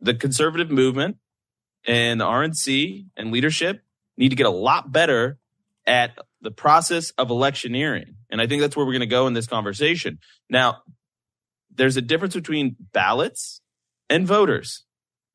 the 0.00 0.14
conservative 0.14 0.70
movement 0.70 1.16
and 1.86 2.20
the 2.20 2.24
RNC 2.24 3.06
and 3.16 3.32
leadership 3.32 3.82
need 4.16 4.30
to 4.30 4.36
get 4.36 4.46
a 4.46 4.50
lot 4.50 4.92
better 4.92 5.38
at 5.86 6.18
the 6.40 6.50
process 6.50 7.10
of 7.12 7.28
electioneering. 7.28 8.16
And 8.30 8.40
I 8.40 8.46
think 8.46 8.60
that's 8.60 8.76
where 8.76 8.84
we're 8.84 8.92
going 8.92 9.00
to 9.00 9.06
go 9.06 9.26
in 9.26 9.32
this 9.32 9.46
conversation. 9.46 10.18
Now, 10.50 10.82
there's 11.74 11.96
a 11.96 12.02
difference 12.02 12.34
between 12.34 12.76
ballots 12.92 13.60
and 14.08 14.26
voters. 14.26 14.84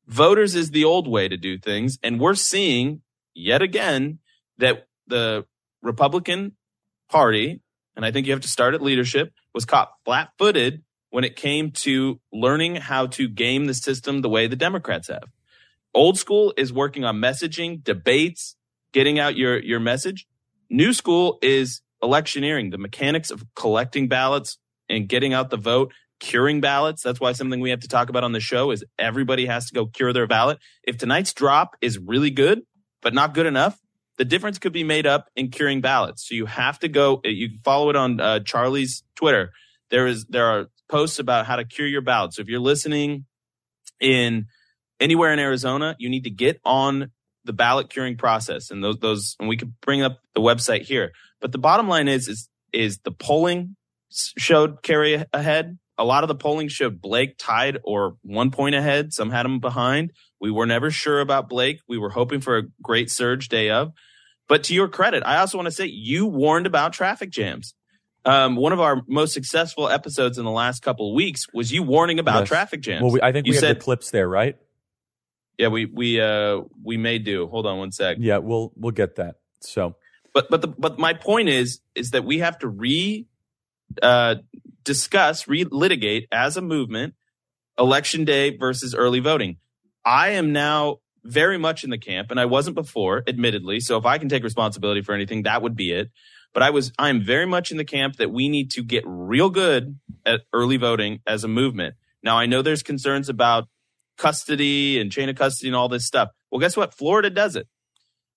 Voters 0.06 0.54
is 0.54 0.70
the 0.70 0.84
old 0.84 1.08
way 1.08 1.28
to 1.28 1.36
do 1.36 1.58
things. 1.58 1.98
And 2.02 2.20
we're 2.20 2.34
seeing 2.34 3.02
yet 3.34 3.62
again 3.62 4.18
that 4.58 4.86
the 5.06 5.44
Republican 5.82 6.56
Party, 7.10 7.60
and 7.96 8.04
I 8.04 8.10
think 8.10 8.26
you 8.26 8.32
have 8.32 8.42
to 8.42 8.48
start 8.48 8.74
at 8.74 8.82
leadership, 8.82 9.32
was 9.54 9.64
caught 9.64 9.92
flat 10.04 10.30
footed 10.38 10.82
when 11.10 11.24
it 11.24 11.36
came 11.36 11.70
to 11.70 12.20
learning 12.32 12.76
how 12.76 13.06
to 13.06 13.28
game 13.28 13.66
the 13.66 13.74
system 13.74 14.22
the 14.22 14.28
way 14.28 14.46
the 14.46 14.56
Democrats 14.56 15.08
have. 15.08 15.24
Old 15.94 16.18
school 16.18 16.54
is 16.56 16.72
working 16.72 17.04
on 17.04 17.16
messaging, 17.16 17.84
debates, 17.84 18.56
getting 18.92 19.18
out 19.18 19.36
your, 19.36 19.58
your 19.58 19.80
message. 19.80 20.26
New 20.70 20.94
school 20.94 21.38
is 21.42 21.82
electioneering, 22.02 22.70
the 22.70 22.78
mechanics 22.78 23.30
of 23.30 23.44
collecting 23.54 24.08
ballots 24.08 24.58
and 24.88 25.06
getting 25.08 25.34
out 25.34 25.50
the 25.50 25.58
vote, 25.58 25.92
curing 26.18 26.60
ballots. 26.60 27.02
That's 27.02 27.20
why 27.20 27.32
something 27.32 27.60
we 27.60 27.70
have 27.70 27.80
to 27.80 27.88
talk 27.88 28.08
about 28.08 28.24
on 28.24 28.32
the 28.32 28.40
show 28.40 28.70
is 28.70 28.82
everybody 28.98 29.46
has 29.46 29.66
to 29.66 29.74
go 29.74 29.86
cure 29.86 30.14
their 30.14 30.26
ballot. 30.26 30.58
If 30.82 30.96
tonight's 30.96 31.34
drop 31.34 31.76
is 31.82 31.98
really 31.98 32.30
good, 32.30 32.62
but 33.02 33.12
not 33.12 33.34
good 33.34 33.46
enough, 33.46 33.78
the 34.18 34.24
difference 34.24 34.58
could 34.58 34.72
be 34.72 34.84
made 34.84 35.06
up 35.06 35.28
in 35.34 35.50
curing 35.50 35.80
ballots. 35.80 36.28
So 36.28 36.34
you 36.34 36.46
have 36.46 36.78
to 36.80 36.88
go, 36.88 37.20
you 37.24 37.48
can 37.48 37.60
follow 37.64 37.90
it 37.90 37.96
on 37.96 38.20
uh, 38.20 38.40
Charlie's 38.40 39.02
Twitter. 39.16 39.50
There 39.90 40.06
is, 40.06 40.26
there 40.26 40.46
are 40.46 40.66
posts 40.88 41.18
about 41.18 41.46
how 41.46 41.56
to 41.56 41.64
cure 41.64 41.88
your 41.88 42.02
ballot. 42.02 42.34
So 42.34 42.42
if 42.42 42.48
you're 42.48 42.60
listening 42.60 43.26
in 44.00 44.46
anywhere 45.00 45.32
in 45.32 45.38
Arizona, 45.38 45.96
you 45.98 46.08
need 46.08 46.24
to 46.24 46.30
get 46.30 46.60
on 46.64 47.10
the 47.44 47.52
ballot 47.52 47.90
curing 47.90 48.16
process. 48.16 48.70
And 48.70 48.84
those, 48.84 48.98
those, 48.98 49.36
and 49.40 49.48
we 49.48 49.56
could 49.56 49.80
bring 49.80 50.02
up 50.02 50.18
the 50.34 50.40
website 50.40 50.82
here. 50.82 51.12
But 51.40 51.52
the 51.52 51.58
bottom 51.58 51.88
line 51.88 52.08
is, 52.08 52.28
is, 52.28 52.48
is 52.72 52.98
the 52.98 53.10
polling 53.10 53.76
showed 54.10 54.82
Kari 54.82 55.24
ahead. 55.32 55.78
A 55.98 56.04
lot 56.04 56.24
of 56.24 56.28
the 56.28 56.34
polling 56.34 56.68
showed 56.68 57.00
Blake 57.00 57.36
tied 57.38 57.78
or 57.84 58.16
one 58.22 58.50
point 58.50 58.74
ahead. 58.74 59.12
Some 59.12 59.30
had 59.30 59.46
him 59.46 59.60
behind. 59.60 60.12
We 60.42 60.50
were 60.50 60.66
never 60.66 60.90
sure 60.90 61.20
about 61.20 61.48
Blake. 61.48 61.80
We 61.88 61.96
were 61.96 62.10
hoping 62.10 62.42
for 62.42 62.58
a 62.58 62.62
great 62.82 63.10
surge 63.10 63.48
day 63.48 63.70
of. 63.70 63.92
But 64.48 64.64
to 64.64 64.74
your 64.74 64.88
credit, 64.88 65.22
I 65.24 65.38
also 65.38 65.56
want 65.56 65.68
to 65.68 65.72
say 65.72 65.86
you 65.86 66.26
warned 66.26 66.66
about 66.66 66.92
traffic 66.92 67.30
jams 67.30 67.74
um, 68.24 68.56
one 68.56 68.72
of 68.72 68.80
our 68.80 69.02
most 69.08 69.34
successful 69.34 69.88
episodes 69.88 70.38
in 70.38 70.44
the 70.44 70.50
last 70.50 70.82
couple 70.82 71.10
of 71.10 71.14
weeks 71.14 71.46
was 71.52 71.72
you 71.72 71.82
warning 71.82 72.18
about 72.18 72.40
yes. 72.40 72.48
traffic 72.48 72.80
jams. 72.80 73.02
Well, 73.02 73.12
we, 73.12 73.22
I 73.22 73.32
think 73.32 73.46
you 73.46 73.52
we 73.52 73.58
said, 73.58 73.76
the 73.76 73.80
clips 73.80 74.10
there, 74.10 74.28
right? 74.28 74.56
Yeah, 75.58 75.68
we 75.68 75.86
we 75.86 76.20
uh 76.20 76.60
we 76.82 76.96
may 76.96 77.18
do. 77.18 77.46
Hold 77.48 77.66
on 77.66 77.78
one 77.78 77.92
sec. 77.92 78.18
Yeah, 78.20 78.38
we'll 78.38 78.72
we'll 78.76 78.92
get 78.92 79.16
that. 79.16 79.36
So, 79.60 79.96
but 80.32 80.48
but 80.50 80.62
the 80.62 80.68
but 80.68 80.98
my 80.98 81.14
point 81.14 81.48
is 81.48 81.80
is 81.94 82.10
that 82.10 82.24
we 82.24 82.38
have 82.38 82.58
to 82.60 82.68
re 82.68 83.26
uh 84.00 84.36
discuss 84.84 85.48
re 85.48 85.64
litigate 85.64 86.28
as 86.32 86.56
a 86.56 86.62
movement 86.62 87.14
election 87.78 88.24
day 88.24 88.56
versus 88.56 88.94
early 88.94 89.20
voting. 89.20 89.56
I 90.04 90.30
am 90.30 90.52
now 90.52 90.98
very 91.24 91.58
much 91.58 91.84
in 91.84 91.90
the 91.90 91.98
camp, 91.98 92.30
and 92.30 92.40
I 92.40 92.46
wasn't 92.46 92.74
before, 92.74 93.22
admittedly. 93.26 93.80
So 93.80 93.96
if 93.96 94.06
I 94.06 94.18
can 94.18 94.28
take 94.28 94.42
responsibility 94.42 95.02
for 95.02 95.14
anything, 95.14 95.42
that 95.44 95.62
would 95.62 95.76
be 95.76 95.92
it. 95.92 96.10
But 96.52 96.62
I 96.62 96.70
was, 96.70 96.92
I'm 96.98 97.22
very 97.22 97.46
much 97.46 97.70
in 97.70 97.76
the 97.76 97.84
camp 97.84 98.16
that 98.16 98.30
we 98.30 98.48
need 98.48 98.70
to 98.72 98.82
get 98.82 99.04
real 99.06 99.48
good 99.48 99.98
at 100.26 100.42
early 100.52 100.76
voting 100.76 101.20
as 101.26 101.44
a 101.44 101.48
movement. 101.48 101.94
Now, 102.22 102.36
I 102.36 102.46
know 102.46 102.62
there's 102.62 102.82
concerns 102.82 103.28
about 103.28 103.68
custody 104.18 105.00
and 105.00 105.10
chain 105.10 105.28
of 105.28 105.36
custody 105.36 105.68
and 105.68 105.76
all 105.76 105.88
this 105.88 106.06
stuff. 106.06 106.28
Well, 106.50 106.60
guess 106.60 106.76
what? 106.76 106.94
Florida 106.94 107.30
does 107.30 107.56
it. 107.56 107.68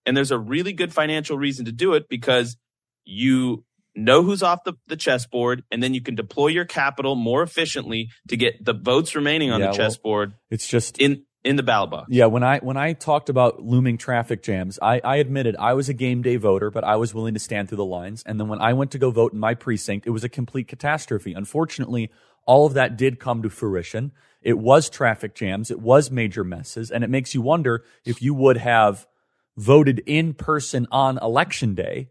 And 0.06 0.16
there's 0.16 0.32
a 0.32 0.40
really 0.40 0.72
good 0.72 0.94
financial 0.94 1.38
reason 1.38 1.66
to 1.66 1.72
do 1.72 1.94
it 1.94 2.08
because 2.08 2.58
you 3.04 3.66
know 3.96 4.24
who's 4.24 4.44
off 4.44 4.64
the, 4.64 4.74
the 4.88 4.96
chessboard, 4.96 5.64
and 5.72 5.82
then 5.82 5.94
you 5.94 6.02
can 6.02 6.16
deploy 6.16 6.48
your 6.48 6.66
capital 6.66 7.16
more 7.16 7.42
efficiently 7.42 8.10
to 8.28 8.38
get 8.38 8.64
the 8.64 8.74
votes 8.74 9.16
remaining 9.16 9.52
on 9.52 9.62
yeah, 9.62 9.72
the 9.72 9.74
chessboard. 9.74 10.32
Well, 10.32 10.40
it's 10.52 10.68
just 10.68 10.98
in 10.98 11.24
in 11.46 11.56
the 11.56 11.64
ballot 11.64 11.92
box. 11.92 12.08
Yeah, 12.10 12.26
when 12.26 12.44
I 12.44 12.60
when 12.60 12.76
I 12.76 12.94
talked 12.94 13.30
about 13.30 13.62
looming 13.62 13.98
traffic 13.98 14.42
jams, 14.42 14.80
I, 14.82 15.00
I 15.04 15.18
admitted 15.18 15.56
I 15.58 15.74
was 15.74 15.88
a 15.88 15.94
game 15.94 16.22
day 16.22 16.36
voter, 16.36 16.72
but 16.72 16.84
I 16.84 16.96
was 16.96 17.14
willing 17.14 17.36
to 17.36 17.40
stand 17.40 17.70
through 17.70 17.78
the 17.78 17.86
lines. 17.86 18.24
And 18.26 18.40
then 18.40 18.48
when 18.48 18.60
I 18.60 18.74
went 18.74 18.92
to 18.92 18.98
go 18.98 19.12
vote 19.12 19.32
in 19.32 19.40
my 19.40 19.54
precinct, 19.54 20.08
it 20.08 20.10
was 20.10 20.24
a 20.24 20.30
complete 20.30 20.68
catastrophe. 20.68 21.34
Unfortunately, 21.34 22.12
all 22.46 22.66
of 22.66 22.74
that 22.74 22.98
did 22.98 23.20
come 23.20 23.44
to 23.44 23.50
fruition. 23.50 24.12
It 24.42 24.58
was 24.58 24.90
traffic 24.90 25.34
jams, 25.36 25.72
it 25.72 25.80
was 25.80 26.12
major 26.12 26.44
messes, 26.44 26.92
and 26.92 27.04
it 27.04 27.10
makes 27.10 27.34
you 27.34 27.42
wonder 27.42 27.84
if 28.04 28.22
you 28.22 28.34
would 28.34 28.58
have 28.58 29.08
voted 29.58 30.04
in 30.06 30.34
person 30.34 30.88
on 30.92 31.18
election 31.20 31.76
day, 31.76 32.10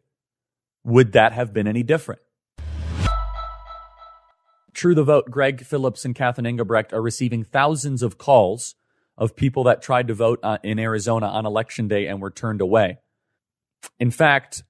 would 0.82 1.12
that 1.12 1.32
have 1.32 1.52
been 1.52 1.66
any 1.66 1.82
different? 1.82 2.20
True 4.72 4.94
the 4.94 5.04
vote, 5.04 5.30
Greg 5.30 5.64
Phillips 5.64 6.04
and 6.04 6.16
Kathleen 6.16 6.46
Engelbrecht 6.46 6.92
are 6.92 7.02
receiving 7.02 7.44
thousands 7.44 8.02
of 8.02 8.18
calls 8.18 8.74
of 9.16 9.36
people 9.36 9.64
that 9.64 9.82
tried 9.82 10.08
to 10.08 10.14
vote 10.14 10.40
uh, 10.42 10.58
in 10.62 10.78
Arizona 10.78 11.26
on 11.26 11.46
election 11.46 11.88
day 11.88 12.06
and 12.06 12.20
were 12.20 12.30
turned 12.30 12.60
away. 12.60 12.98
In 13.98 14.10
fact, 14.10 14.62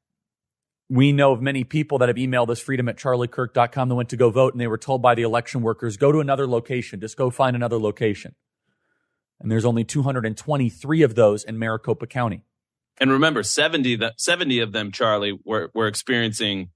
we 0.90 1.12
know 1.12 1.32
of 1.32 1.40
many 1.40 1.64
people 1.64 1.98
that 1.98 2.08
have 2.08 2.16
emailed 2.16 2.50
us 2.50 2.60
freedom 2.60 2.88
at 2.88 2.96
charliekirk.com 2.96 3.88
that 3.88 3.94
went 3.94 4.10
to 4.10 4.16
go 4.16 4.30
vote 4.30 4.52
and 4.52 4.60
they 4.60 4.66
were 4.66 4.78
told 4.78 5.00
by 5.00 5.14
the 5.14 5.22
election 5.22 5.62
workers, 5.62 5.96
go 5.96 6.12
to 6.12 6.20
another 6.20 6.46
location, 6.46 7.00
just 7.00 7.16
go 7.16 7.30
find 7.30 7.56
another 7.56 7.78
location. 7.78 8.34
And 9.40 9.50
there's 9.50 9.64
only 9.64 9.84
223 9.84 11.02
of 11.02 11.14
those 11.14 11.42
in 11.44 11.58
Maricopa 11.58 12.06
County. 12.06 12.42
And 13.00 13.10
remember, 13.10 13.42
70, 13.42 13.98
70 14.16 14.60
of 14.60 14.72
them, 14.72 14.92
Charlie, 14.92 15.38
were, 15.44 15.70
were 15.74 15.88
experiencing 15.88 16.70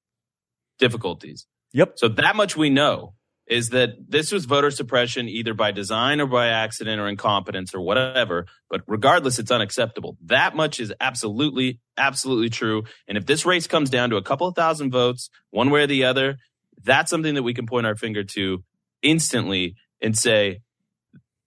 difficulties. 0.78 1.46
Yep. 1.72 1.94
So 1.96 2.08
that 2.08 2.34
much 2.34 2.56
we 2.56 2.70
know 2.70 3.14
is 3.48 3.70
that 3.70 3.90
this 4.08 4.30
was 4.30 4.44
voter 4.44 4.70
suppression 4.70 5.28
either 5.28 5.54
by 5.54 5.70
design 5.70 6.20
or 6.20 6.26
by 6.26 6.48
accident 6.48 7.00
or 7.00 7.08
incompetence 7.08 7.74
or 7.74 7.80
whatever. 7.80 8.46
But 8.68 8.82
regardless, 8.86 9.38
it's 9.38 9.50
unacceptable. 9.50 10.18
That 10.26 10.54
much 10.54 10.80
is 10.80 10.92
absolutely, 11.00 11.80
absolutely 11.96 12.50
true. 12.50 12.84
And 13.08 13.16
if 13.16 13.24
this 13.24 13.46
race 13.46 13.66
comes 13.66 13.88
down 13.88 14.10
to 14.10 14.16
a 14.16 14.22
couple 14.22 14.46
of 14.46 14.54
thousand 14.54 14.90
votes, 14.90 15.30
one 15.50 15.70
way 15.70 15.84
or 15.84 15.86
the 15.86 16.04
other, 16.04 16.36
that's 16.84 17.10
something 17.10 17.34
that 17.34 17.42
we 17.42 17.54
can 17.54 17.66
point 17.66 17.86
our 17.86 17.96
finger 17.96 18.22
to 18.22 18.62
instantly 19.02 19.76
and 20.02 20.16
say, 20.16 20.60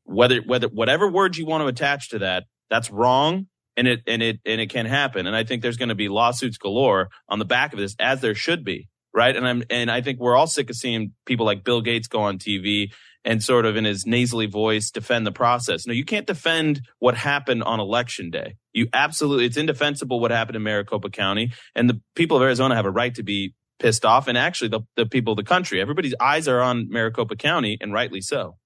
whether, 0.03 0.39
whether, 0.39 0.67
whatever 0.67 1.08
words 1.08 1.38
you 1.38 1.46
want 1.46 1.62
to 1.62 1.67
attach 1.67 2.10
to 2.10 2.20
that, 2.20 2.46
That's 2.72 2.89
wrong. 2.89 3.48
And 3.77 3.88
it 3.88 4.01
and 4.05 4.22
it 4.22 4.39
and 4.46 4.60
it 4.60 4.70
can 4.70 4.86
happen. 4.86 5.27
And 5.27 5.36
I 5.36 5.43
think 5.46 5.62
there's 5.62 5.77
going 5.77 5.89
to 5.89 5.96
be 5.96 6.10
lawsuits 6.10 6.58
galore 6.58 7.10
on 7.29 7.39
the 7.39 7.46
back 7.46 7.72
of 7.72 7.79
this, 7.79 7.96
as 8.00 8.20
there 8.20 8.36
should 8.36 8.65
be, 8.65 8.89
right? 9.13 9.35
And 9.35 9.47
I'm 9.47 9.63
and 9.69 9.91
I 9.91 10.01
think 10.01 10.19
we're 10.19 10.35
all 10.35 10.47
sick 10.47 10.69
of 10.69 10.75
seeing 10.75 11.13
people 11.25 11.45
like 11.45 11.63
Bill 11.63 11.81
Gates 11.81 12.07
go 12.07 12.21
on 12.21 12.37
TV 12.37 12.91
and 13.23 13.43
sort 13.43 13.65
of 13.65 13.75
in 13.75 13.85
his 13.85 14.05
nasally 14.05 14.47
voice 14.47 14.89
defend 14.89 15.27
the 15.27 15.31
process. 15.31 15.85
No, 15.85 15.93
you 15.93 16.05
can't 16.05 16.25
defend 16.25 16.81
what 16.99 17.15
happened 17.15 17.63
on 17.63 17.79
election 17.79 18.29
day. 18.29 18.55
You 18.73 18.87
absolutely, 18.93 19.45
it's 19.45 19.57
indefensible 19.57 20.19
what 20.19 20.31
happened 20.31 20.55
in 20.55 20.63
Maricopa 20.63 21.09
County. 21.09 21.51
And 21.75 21.89
the 21.89 22.01
people 22.15 22.37
of 22.37 22.43
Arizona 22.43 22.75
have 22.75 22.85
a 22.85 22.91
right 22.91 23.13
to 23.15 23.23
be 23.23 23.53
pissed 23.79 24.05
off. 24.05 24.27
And 24.27 24.37
actually, 24.37 24.69
the, 24.69 24.81
the 24.95 25.05
people 25.05 25.33
of 25.33 25.37
the 25.37 25.43
country, 25.43 25.81
everybody's 25.81 26.15
eyes 26.19 26.47
are 26.47 26.61
on 26.61 26.89
Maricopa 26.89 27.35
County, 27.35 27.77
and 27.79 27.93
rightly 27.93 28.21
so. 28.21 28.57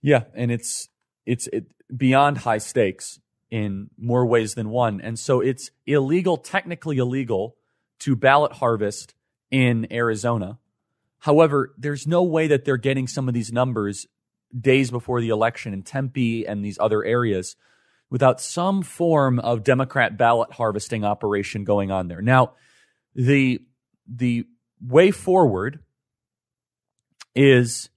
Yeah. 0.00 0.24
And 0.34 0.50
it's, 0.50 0.88
it's 1.26 1.46
it, 1.48 1.66
beyond 1.94 2.38
high 2.38 2.58
stakes 2.58 3.20
in 3.50 3.88
more 3.98 4.24
ways 4.26 4.54
than 4.54 4.70
one. 4.70 5.00
And 5.00 5.18
so 5.18 5.40
it's 5.40 5.70
illegal, 5.86 6.36
technically 6.36 6.98
illegal, 6.98 7.56
to 8.00 8.16
ballot 8.16 8.52
harvest 8.52 9.14
in 9.54 9.86
Arizona 9.92 10.58
However, 11.24 11.72
there's 11.78 12.06
no 12.06 12.22
way 12.22 12.48
that 12.48 12.66
they're 12.66 12.76
getting 12.76 13.06
some 13.06 13.28
of 13.28 13.34
these 13.34 13.50
numbers 13.50 14.06
days 14.54 14.90
before 14.90 15.22
the 15.22 15.30
election 15.30 15.72
in 15.72 15.82
Tempe 15.82 16.46
and 16.46 16.62
these 16.62 16.78
other 16.78 17.02
areas 17.02 17.56
without 18.10 18.42
some 18.42 18.82
form 18.82 19.38
of 19.38 19.64
Democrat 19.64 20.18
ballot 20.18 20.52
harvesting 20.52 21.02
operation 21.02 21.64
going 21.64 21.90
on 21.90 22.08
there. 22.08 22.20
Now, 22.20 22.52
the 23.14 23.62
the 24.06 24.44
way 24.82 25.10
forward 25.10 25.78
is 27.34 27.88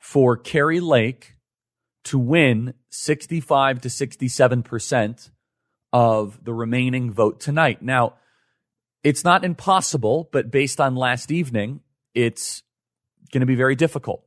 for 0.00 0.36
Kari 0.36 0.80
Lake 0.80 1.36
to 2.02 2.18
win 2.18 2.74
65 2.90 3.82
to 3.82 3.88
67 3.88 4.64
percent 4.64 5.30
of 5.92 6.42
the 6.42 6.52
remaining 6.52 7.12
vote 7.12 7.38
tonight. 7.38 7.80
Now, 7.80 8.14
it's 9.04 9.22
not 9.22 9.44
impossible, 9.44 10.30
but 10.32 10.50
based 10.50 10.80
on 10.80 10.96
last 10.96 11.30
evening, 11.30 11.80
it's 12.14 12.62
going 13.32 13.40
to 13.40 13.46
be 13.46 13.54
very 13.54 13.76
difficult. 13.76 14.24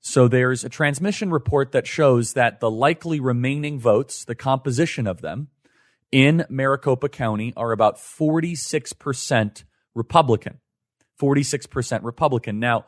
So 0.00 0.28
there's 0.28 0.64
a 0.64 0.68
transmission 0.68 1.30
report 1.30 1.72
that 1.72 1.86
shows 1.86 2.34
that 2.34 2.60
the 2.60 2.70
likely 2.70 3.20
remaining 3.20 3.80
votes, 3.80 4.24
the 4.24 4.34
composition 4.34 5.06
of 5.06 5.22
them 5.22 5.48
in 6.12 6.44
Maricopa 6.48 7.08
County 7.08 7.52
are 7.56 7.72
about 7.72 7.96
46% 7.96 9.64
Republican. 9.94 10.60
46% 11.20 12.04
Republican. 12.04 12.60
Now, 12.60 12.86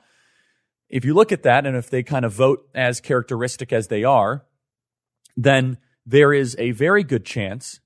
if 0.88 1.04
you 1.04 1.14
look 1.14 1.32
at 1.32 1.42
that 1.42 1.66
and 1.66 1.76
if 1.76 1.90
they 1.90 2.02
kind 2.02 2.24
of 2.24 2.32
vote 2.32 2.68
as 2.74 3.00
characteristic 3.00 3.72
as 3.72 3.88
they 3.88 4.04
are, 4.04 4.44
then 5.36 5.78
there 6.04 6.32
is 6.32 6.54
a 6.58 6.70
very 6.70 7.02
good 7.02 7.24
chance 7.24 7.80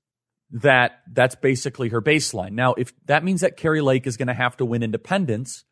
that 0.52 1.00
that's 1.10 1.34
basically 1.34 1.88
her 1.90 2.02
baseline. 2.02 2.52
Now, 2.52 2.74
if 2.74 2.92
that 3.06 3.24
means 3.24 3.40
that 3.40 3.56
Kari 3.56 3.80
Lake 3.80 4.06
is 4.06 4.16
going 4.16 4.28
to 4.28 4.34
have 4.34 4.56
to 4.56 4.64
win 4.64 4.82
independents, 4.82 5.64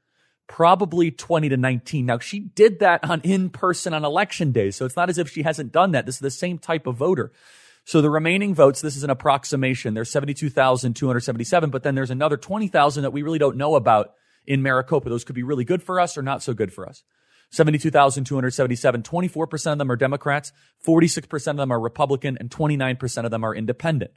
probably 0.47 1.11
20 1.11 1.51
to 1.51 1.57
19. 1.57 2.07
Now, 2.07 2.19
she 2.19 2.41
did 2.41 2.81
that 2.81 3.05
on 3.05 3.21
in 3.23 3.51
person 3.51 3.93
on 3.93 4.05
election 4.05 4.53
day. 4.53 4.71
So 4.71 4.87
it's 4.87 4.97
not 4.97 5.11
as 5.11 5.19
if 5.19 5.29
she 5.29 5.43
hasn't 5.43 5.73
done 5.73 5.93
that. 5.93 6.07
This 6.07 6.17
is 6.17 6.21
the 6.21 6.31
same 6.31 6.59
type 6.59 6.87
of 6.87 6.97
voter. 6.97 7.33
So 7.85 8.01
the 8.01 8.11
remaining 8.11 8.55
votes, 8.55 8.81
this 8.81 8.97
is 8.97 9.05
an 9.05 9.11
approximation. 9.11 9.95
There's 9.95 10.11
72,277, 10.11 11.71
but 11.71 11.83
then 11.83 11.95
there's 11.95 12.11
another 12.11 12.37
20,000 12.37 13.03
that 13.03 13.13
we 13.13 13.23
really 13.23 13.39
don't 13.39 13.57
know 13.57 13.77
about 13.77 14.13
in 14.47 14.63
Maricopa. 14.63 15.09
Those 15.09 15.25
could 15.25 15.35
be 15.35 15.43
really 15.43 15.65
good 15.65 15.83
for 15.83 15.99
us 15.99 16.17
or 16.17 16.23
not 16.23 16.43
so 16.43 16.55
good 16.55 16.73
for 16.73 16.87
us. 16.87 17.03
72,277, 17.51 19.03
24% 19.03 19.73
of 19.73 19.79
them 19.79 19.91
are 19.91 19.97
Democrats, 19.97 20.53
46% 20.87 21.51
of 21.51 21.57
them 21.57 21.73
are 21.73 21.81
Republican, 21.81 22.37
and 22.39 22.51
29% 22.51 23.25
of 23.25 23.31
them 23.31 23.43
are 23.43 23.55
independent. 23.55 24.11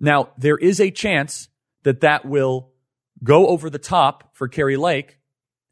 Now, 0.00 0.30
there 0.36 0.56
is 0.56 0.80
a 0.80 0.90
chance 0.90 1.48
that 1.84 2.00
that 2.00 2.24
will 2.24 2.70
go 3.22 3.46
over 3.48 3.70
the 3.70 3.78
top 3.78 4.34
for 4.34 4.48
Kari 4.48 4.76
Lake 4.76 5.18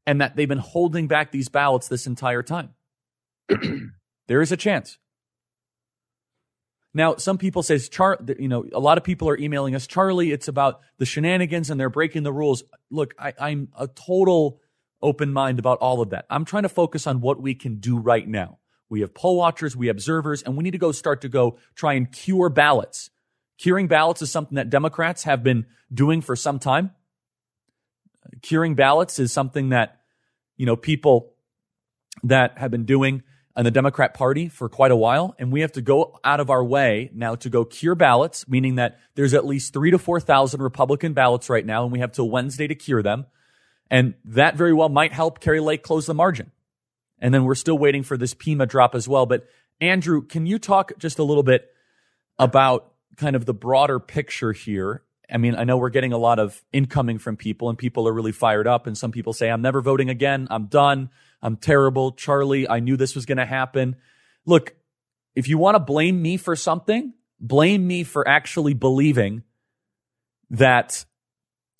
and 0.06 0.20
that 0.20 0.36
they've 0.36 0.48
been 0.48 0.58
holding 0.58 1.08
back 1.08 1.32
these 1.32 1.48
ballots 1.48 1.88
this 1.88 2.06
entire 2.06 2.42
time. 2.42 2.70
there 4.28 4.40
is 4.40 4.52
a 4.52 4.56
chance. 4.56 4.98
Now, 6.94 7.16
some 7.16 7.38
people 7.38 7.62
say, 7.62 7.78
Char, 7.78 8.18
you 8.38 8.48
know, 8.48 8.66
a 8.72 8.80
lot 8.80 8.98
of 8.98 9.04
people 9.04 9.28
are 9.28 9.38
emailing 9.38 9.74
us, 9.74 9.86
Charlie, 9.86 10.30
it's 10.30 10.48
about 10.48 10.80
the 10.98 11.06
shenanigans 11.06 11.70
and 11.70 11.80
they're 11.80 11.88
breaking 11.88 12.22
the 12.22 12.32
rules. 12.32 12.64
Look, 12.90 13.14
I, 13.18 13.32
I'm 13.38 13.68
a 13.78 13.88
total 13.88 14.60
open 15.00 15.32
mind 15.32 15.58
about 15.58 15.78
all 15.78 16.00
of 16.00 16.10
that. 16.10 16.26
I'm 16.28 16.44
trying 16.44 16.64
to 16.64 16.68
focus 16.68 17.06
on 17.06 17.20
what 17.20 17.40
we 17.40 17.54
can 17.54 17.76
do 17.76 17.98
right 17.98 18.26
now. 18.26 18.58
We 18.90 19.00
have 19.00 19.14
poll 19.14 19.38
watchers, 19.38 19.74
we 19.74 19.88
observers, 19.88 20.42
and 20.42 20.54
we 20.54 20.62
need 20.62 20.72
to 20.72 20.78
go 20.78 20.92
start 20.92 21.22
to 21.22 21.28
go 21.30 21.58
try 21.74 21.94
and 21.94 22.12
cure 22.12 22.50
ballots. 22.50 23.10
Curing 23.58 23.86
ballots 23.86 24.22
is 24.22 24.30
something 24.30 24.56
that 24.56 24.70
Democrats 24.70 25.24
have 25.24 25.42
been 25.42 25.66
doing 25.92 26.20
for 26.20 26.36
some 26.36 26.58
time 26.58 26.92
curing 28.40 28.74
ballots 28.74 29.18
is 29.18 29.32
something 29.32 29.70
that, 29.70 30.00
you 30.56 30.66
know, 30.66 30.76
people 30.76 31.32
that 32.22 32.58
have 32.58 32.70
been 32.70 32.84
doing 32.84 33.22
in 33.56 33.64
the 33.64 33.70
Democrat 33.70 34.14
Party 34.14 34.48
for 34.48 34.68
quite 34.68 34.90
a 34.90 34.96
while. 34.96 35.34
And 35.38 35.52
we 35.52 35.60
have 35.60 35.72
to 35.72 35.82
go 35.82 36.18
out 36.24 36.40
of 36.40 36.48
our 36.48 36.64
way 36.64 37.10
now 37.12 37.34
to 37.36 37.50
go 37.50 37.64
cure 37.64 37.94
ballots, 37.94 38.48
meaning 38.48 38.76
that 38.76 38.98
there's 39.14 39.34
at 39.34 39.44
least 39.44 39.72
three 39.72 39.90
to 39.90 39.98
4,000 39.98 40.62
Republican 40.62 41.12
ballots 41.12 41.50
right 41.50 41.64
now, 41.64 41.82
and 41.82 41.92
we 41.92 41.98
have 41.98 42.12
till 42.12 42.30
Wednesday 42.30 42.66
to 42.66 42.74
cure 42.74 43.02
them. 43.02 43.26
And 43.90 44.14
that 44.24 44.56
very 44.56 44.72
well 44.72 44.88
might 44.88 45.12
help 45.12 45.40
Kari 45.40 45.60
Lake 45.60 45.82
close 45.82 46.06
the 46.06 46.14
margin. 46.14 46.50
And 47.18 47.32
then 47.32 47.44
we're 47.44 47.54
still 47.54 47.76
waiting 47.76 48.02
for 48.02 48.16
this 48.16 48.34
Pima 48.34 48.66
drop 48.66 48.94
as 48.94 49.06
well. 49.06 49.26
But 49.26 49.46
Andrew, 49.80 50.22
can 50.22 50.46
you 50.46 50.58
talk 50.58 50.92
just 50.98 51.18
a 51.18 51.24
little 51.24 51.42
bit 51.42 51.70
about 52.38 52.91
kind 53.16 53.36
of 53.36 53.46
the 53.46 53.54
broader 53.54 53.98
picture 53.98 54.52
here 54.52 55.02
I 55.32 55.38
mean, 55.38 55.56
I 55.56 55.64
know 55.64 55.78
we're 55.78 55.88
getting 55.88 56.12
a 56.12 56.18
lot 56.18 56.38
of 56.38 56.62
incoming 56.72 57.18
from 57.18 57.36
people 57.36 57.70
and 57.70 57.78
people 57.78 58.06
are 58.06 58.12
really 58.12 58.32
fired 58.32 58.66
up. 58.66 58.86
And 58.86 58.96
some 58.96 59.12
people 59.12 59.32
say, 59.32 59.50
I'm 59.50 59.62
never 59.62 59.80
voting 59.80 60.10
again. 60.10 60.46
I'm 60.50 60.66
done. 60.66 61.08
I'm 61.40 61.56
terrible. 61.56 62.12
Charlie, 62.12 62.68
I 62.68 62.80
knew 62.80 62.96
this 62.96 63.14
was 63.14 63.24
going 63.24 63.38
to 63.38 63.46
happen. 63.46 63.96
Look, 64.44 64.74
if 65.34 65.48
you 65.48 65.56
want 65.56 65.76
to 65.76 65.80
blame 65.80 66.20
me 66.20 66.36
for 66.36 66.54
something, 66.54 67.14
blame 67.40 67.86
me 67.86 68.04
for 68.04 68.28
actually 68.28 68.74
believing 68.74 69.42
that 70.50 71.06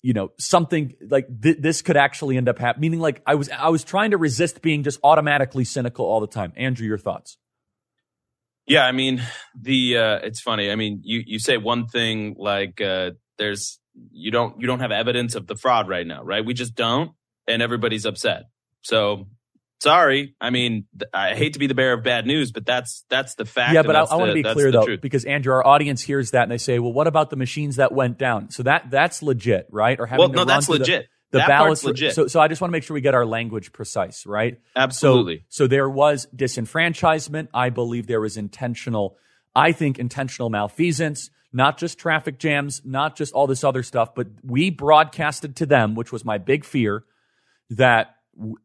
you 0.01 0.13
know 0.13 0.31
something 0.39 0.95
like 1.07 1.27
th- 1.41 1.57
this 1.59 1.83
could 1.83 1.95
actually 1.95 2.37
end 2.37 2.49
up 2.49 2.57
happening 2.57 2.81
meaning 2.81 2.99
like 2.99 3.21
i 3.27 3.35
was 3.35 3.49
i 3.49 3.69
was 3.69 3.83
trying 3.83 4.11
to 4.11 4.17
resist 4.17 4.63
being 4.63 4.81
just 4.81 4.99
automatically 5.03 5.63
cynical 5.63 6.05
all 6.05 6.19
the 6.19 6.27
time 6.27 6.51
andrew 6.57 6.85
your 6.85 6.97
thoughts 6.97 7.37
yeah 8.67 8.85
i 8.85 8.91
mean 8.91 9.21
the 9.59 9.97
uh 9.97 10.19
it's 10.23 10.41
funny 10.41 10.71
i 10.71 10.75
mean 10.75 11.01
you 11.03 11.21
you 11.25 11.39
say 11.39 11.57
one 11.57 11.87
thing 11.87 12.35
like 12.37 12.79
uh 12.81 13.11
there's 13.37 13.79
you 14.11 14.31
don't 14.31 14.59
you 14.59 14.67
don't 14.67 14.79
have 14.79 14.91
evidence 14.91 15.35
of 15.35 15.47
the 15.47 15.55
fraud 15.55 15.87
right 15.87 16.05
now, 16.05 16.23
right? 16.23 16.45
We 16.45 16.53
just 16.53 16.75
don't, 16.75 17.11
and 17.47 17.61
everybody's 17.61 18.05
upset. 18.05 18.43
So 18.81 19.27
sorry. 19.81 20.35
I 20.39 20.49
mean, 20.49 20.85
I 21.13 21.35
hate 21.35 21.53
to 21.53 21.59
be 21.59 21.67
the 21.67 21.75
bearer 21.75 21.93
of 21.93 22.03
bad 22.03 22.25
news, 22.25 22.51
but 22.51 22.65
that's 22.65 23.05
that's 23.09 23.35
the 23.35 23.45
fact. 23.45 23.73
Yeah, 23.73 23.83
but 23.83 23.95
I, 23.95 24.01
I 24.03 24.15
want 24.15 24.29
to 24.29 24.33
be 24.33 24.43
clear 24.43 24.71
though, 24.71 24.85
truth. 24.85 25.01
because 25.01 25.25
Andrew, 25.25 25.53
our 25.53 25.65
audience 25.65 26.01
hears 26.01 26.31
that 26.31 26.43
and 26.43 26.51
they 26.51 26.57
say, 26.57 26.79
"Well, 26.79 26.93
what 26.93 27.07
about 27.07 27.29
the 27.29 27.35
machines 27.35 27.77
that 27.77 27.91
went 27.91 28.17
down?" 28.17 28.49
So 28.49 28.63
that 28.63 28.89
that's 28.89 29.21
legit, 29.21 29.67
right? 29.71 29.99
Or 29.99 30.05
having 30.05 30.19
well, 30.19 30.29
no, 30.29 30.45
that's 30.45 30.69
legit. 30.69 31.03
The, 31.03 31.07
the 31.33 31.39
that 31.39 31.49
ballots, 31.49 31.83
legit. 31.83 32.15
So, 32.15 32.27
so 32.27 32.39
I 32.39 32.47
just 32.47 32.61
want 32.61 32.69
to 32.69 32.71
make 32.71 32.83
sure 32.83 32.93
we 32.93 33.01
get 33.01 33.13
our 33.13 33.25
language 33.25 33.73
precise, 33.73 34.25
right? 34.25 34.61
Absolutely. 34.75 35.43
So, 35.49 35.65
so 35.65 35.67
there 35.67 35.89
was 35.89 36.27
disenfranchisement. 36.33 37.49
I 37.53 37.69
believe 37.69 38.07
there 38.07 38.21
was 38.21 38.37
intentional. 38.37 39.17
I 39.53 39.73
think 39.73 39.99
intentional 39.99 40.49
malfeasance 40.49 41.29
not 41.53 41.77
just 41.77 41.99
traffic 41.99 42.39
jams, 42.39 42.81
not 42.83 43.15
just 43.15 43.33
all 43.33 43.45
this 43.45 43.63
other 43.63 43.83
stuff, 43.83 44.15
but 44.15 44.27
we 44.43 44.71
broadcasted 44.71 45.55
to 45.57 45.67
them, 45.67 45.93
which 45.93 46.11
was 46.11 46.25
my 46.25 46.39
big 46.39 46.65
fear, 46.65 47.05
that 47.69 48.15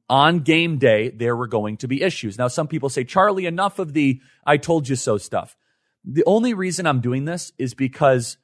on 0.09 0.41
game 0.41 0.79
day 0.79 1.11
there 1.11 1.37
were 1.37 1.47
going 1.47 1.77
to 1.77 1.87
be 1.87 2.03
issues. 2.03 2.39
Now, 2.39 2.49
some 2.49 2.67
people 2.67 2.89
say, 2.89 3.05
Charlie, 3.05 3.45
enough 3.45 3.79
of 3.79 3.93
the 3.93 4.21
I 4.45 4.57
told 4.57 4.89
you 4.89 4.97
so 4.97 5.19
stuff. 5.19 5.57
The 6.05 6.25
only 6.27 6.55
reason 6.55 6.87
I'm 6.87 7.03
doing 7.03 7.27
this 7.27 7.53
is 7.59 7.75
because 7.75 8.39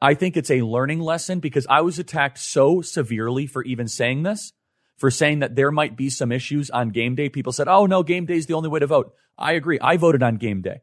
I 0.00 0.14
think 0.14 0.36
it's 0.36 0.50
a 0.50 0.62
learning 0.62 1.00
lesson 1.00 1.40
because 1.40 1.66
I 1.68 1.82
was 1.82 1.98
attacked 1.98 2.38
so 2.38 2.80
severely 2.80 3.46
for 3.46 3.62
even 3.64 3.86
saying 3.88 4.22
this, 4.22 4.52
for 4.96 5.10
saying 5.10 5.40
that 5.40 5.56
there 5.56 5.70
might 5.70 5.96
be 5.96 6.08
some 6.08 6.32
issues 6.32 6.70
on 6.70 6.90
game 6.90 7.14
day. 7.14 7.28
People 7.28 7.52
said, 7.52 7.68
oh, 7.68 7.86
no, 7.86 8.02
game 8.02 8.26
day 8.26 8.36
is 8.36 8.46
the 8.46 8.54
only 8.54 8.68
way 8.68 8.80
to 8.80 8.86
vote. 8.86 9.14
I 9.36 9.52
agree. 9.52 9.78
I 9.80 9.96
voted 9.96 10.22
on 10.22 10.36
game 10.36 10.62
day. 10.62 10.80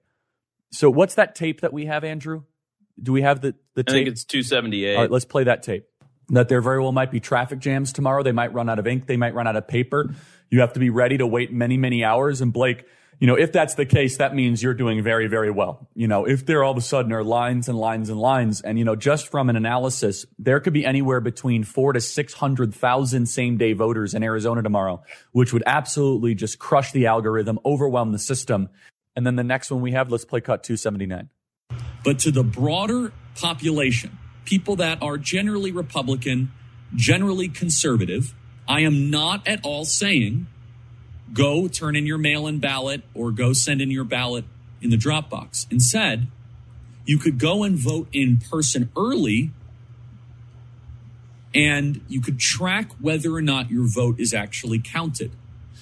So 0.72 0.90
what's 0.90 1.16
that 1.16 1.36
tape 1.36 1.62
that 1.62 1.74
we 1.74 1.86
have, 1.86 2.04
Andrew? 2.04 2.44
Do 3.02 3.12
we 3.12 3.22
have 3.22 3.42
the 3.42 3.56
the 3.76 3.84
tape? 3.84 3.94
I 3.94 3.98
think 3.98 4.08
it's 4.10 4.24
278. 4.26 4.96
All 4.96 5.02
right, 5.02 5.12
let's 5.12 5.26
play 5.26 5.44
that 5.46 5.64
tape. 5.64 5.86
That 6.30 6.50
there 6.50 6.62
very 6.62 6.82
well 6.82 6.92
might 6.92 7.12
be 7.12 7.20
traffic 7.20 7.60
jams 7.60 7.94
tomorrow. 7.94 8.24
They 8.24 8.32
might 8.32 8.54
run 8.54 8.70
out 8.70 8.80
of 8.80 8.88
ink. 8.88 9.06
They 9.06 9.18
might 9.18 9.34
run 9.34 9.48
out 9.48 9.56
of 9.56 9.68
paper. 9.68 10.14
You 10.50 10.62
have 10.62 10.74
to 10.74 10.80
be 10.80 10.90
ready 10.90 11.18
to 11.20 11.28
wait 11.28 11.54
many, 11.54 11.78
many 11.78 12.04
hours. 12.04 12.42
And 12.42 12.52
Blake, 12.52 12.86
you 13.20 13.26
know, 13.26 13.36
if 13.36 13.52
that's 13.52 13.74
the 13.76 13.86
case, 13.86 14.18
that 14.18 14.36
means 14.36 14.62
you're 14.62 14.76
doing 14.76 15.02
very, 15.02 15.28
very 15.28 15.50
well. 15.50 15.88
You 15.96 16.08
know, 16.08 16.26
if 16.26 16.46
there 16.46 16.64
all 16.64 16.72
of 16.72 16.78
a 16.78 16.82
sudden 16.82 17.12
are 17.12 17.24
lines 17.24 17.68
and 17.68 17.78
lines 17.78 18.10
and 18.10 18.20
lines, 18.20 18.62
and 18.62 18.78
you 18.78 18.86
know, 18.86 18.96
just 18.96 19.30
from 19.32 19.50
an 19.50 19.56
analysis, 19.56 20.26
there 20.38 20.60
could 20.60 20.74
be 20.74 20.86
anywhere 20.86 21.20
between 21.20 21.64
four 21.64 21.94
to 21.94 22.02
six 22.02 22.34
hundred 22.34 22.76
thousand 22.76 23.26
same 23.26 23.58
day 23.58 23.74
voters 23.74 24.14
in 24.14 24.22
Arizona 24.22 24.62
tomorrow, 24.62 25.02
which 25.32 25.52
would 25.52 25.64
absolutely 25.66 26.36
just 26.36 26.60
crush 26.60 26.92
the 26.92 27.08
algorithm, 27.08 27.60
overwhelm 27.66 28.12
the 28.12 28.20
system. 28.20 28.70
And 29.16 29.26
then 29.26 29.36
the 29.36 29.44
next 29.44 29.72
one 29.72 29.82
we 29.82 29.94
have, 29.94 30.12
let's 30.12 30.26
play 30.26 30.42
cut 30.42 30.64
279. 30.64 31.30
But 32.04 32.20
to 32.20 32.32
the 32.32 32.44
broader 32.44 33.12
population, 33.36 34.18
people 34.46 34.76
that 34.76 35.02
are 35.02 35.18
generally 35.18 35.72
Republican, 35.72 36.52
generally 36.94 37.50
conservative, 37.50 38.36
I 38.68 38.82
am 38.82 39.10
not 39.10 39.48
at 39.48 39.62
all 39.64 39.86
saying 39.86 40.46
go 41.34 41.68
turn 41.68 41.96
in 41.96 42.06
your 42.06 42.18
mail 42.18 42.48
in 42.48 42.60
ballot 42.60 43.04
or 43.14 43.32
go 43.32 43.54
send 43.54 43.82
in 43.82 43.92
your 43.92 44.04
ballot 44.04 44.46
in 44.82 44.90
the 44.90 44.98
drop 44.98 45.30
box. 45.30 45.68
Instead, 45.70 46.28
you 47.06 47.18
could 47.18 47.40
go 47.40 47.64
and 47.64 47.78
vote 47.78 48.08
in 48.12 48.38
person 48.38 48.90
early 48.98 49.52
and 51.54 52.02
you 52.08 52.22
could 52.22 52.40
track 52.40 52.92
whether 53.00 53.34
or 53.34 53.42
not 53.42 53.72
your 53.72 53.88
vote 53.88 54.20
is 54.20 54.34
actually 54.34 54.80
counted. 54.80 55.32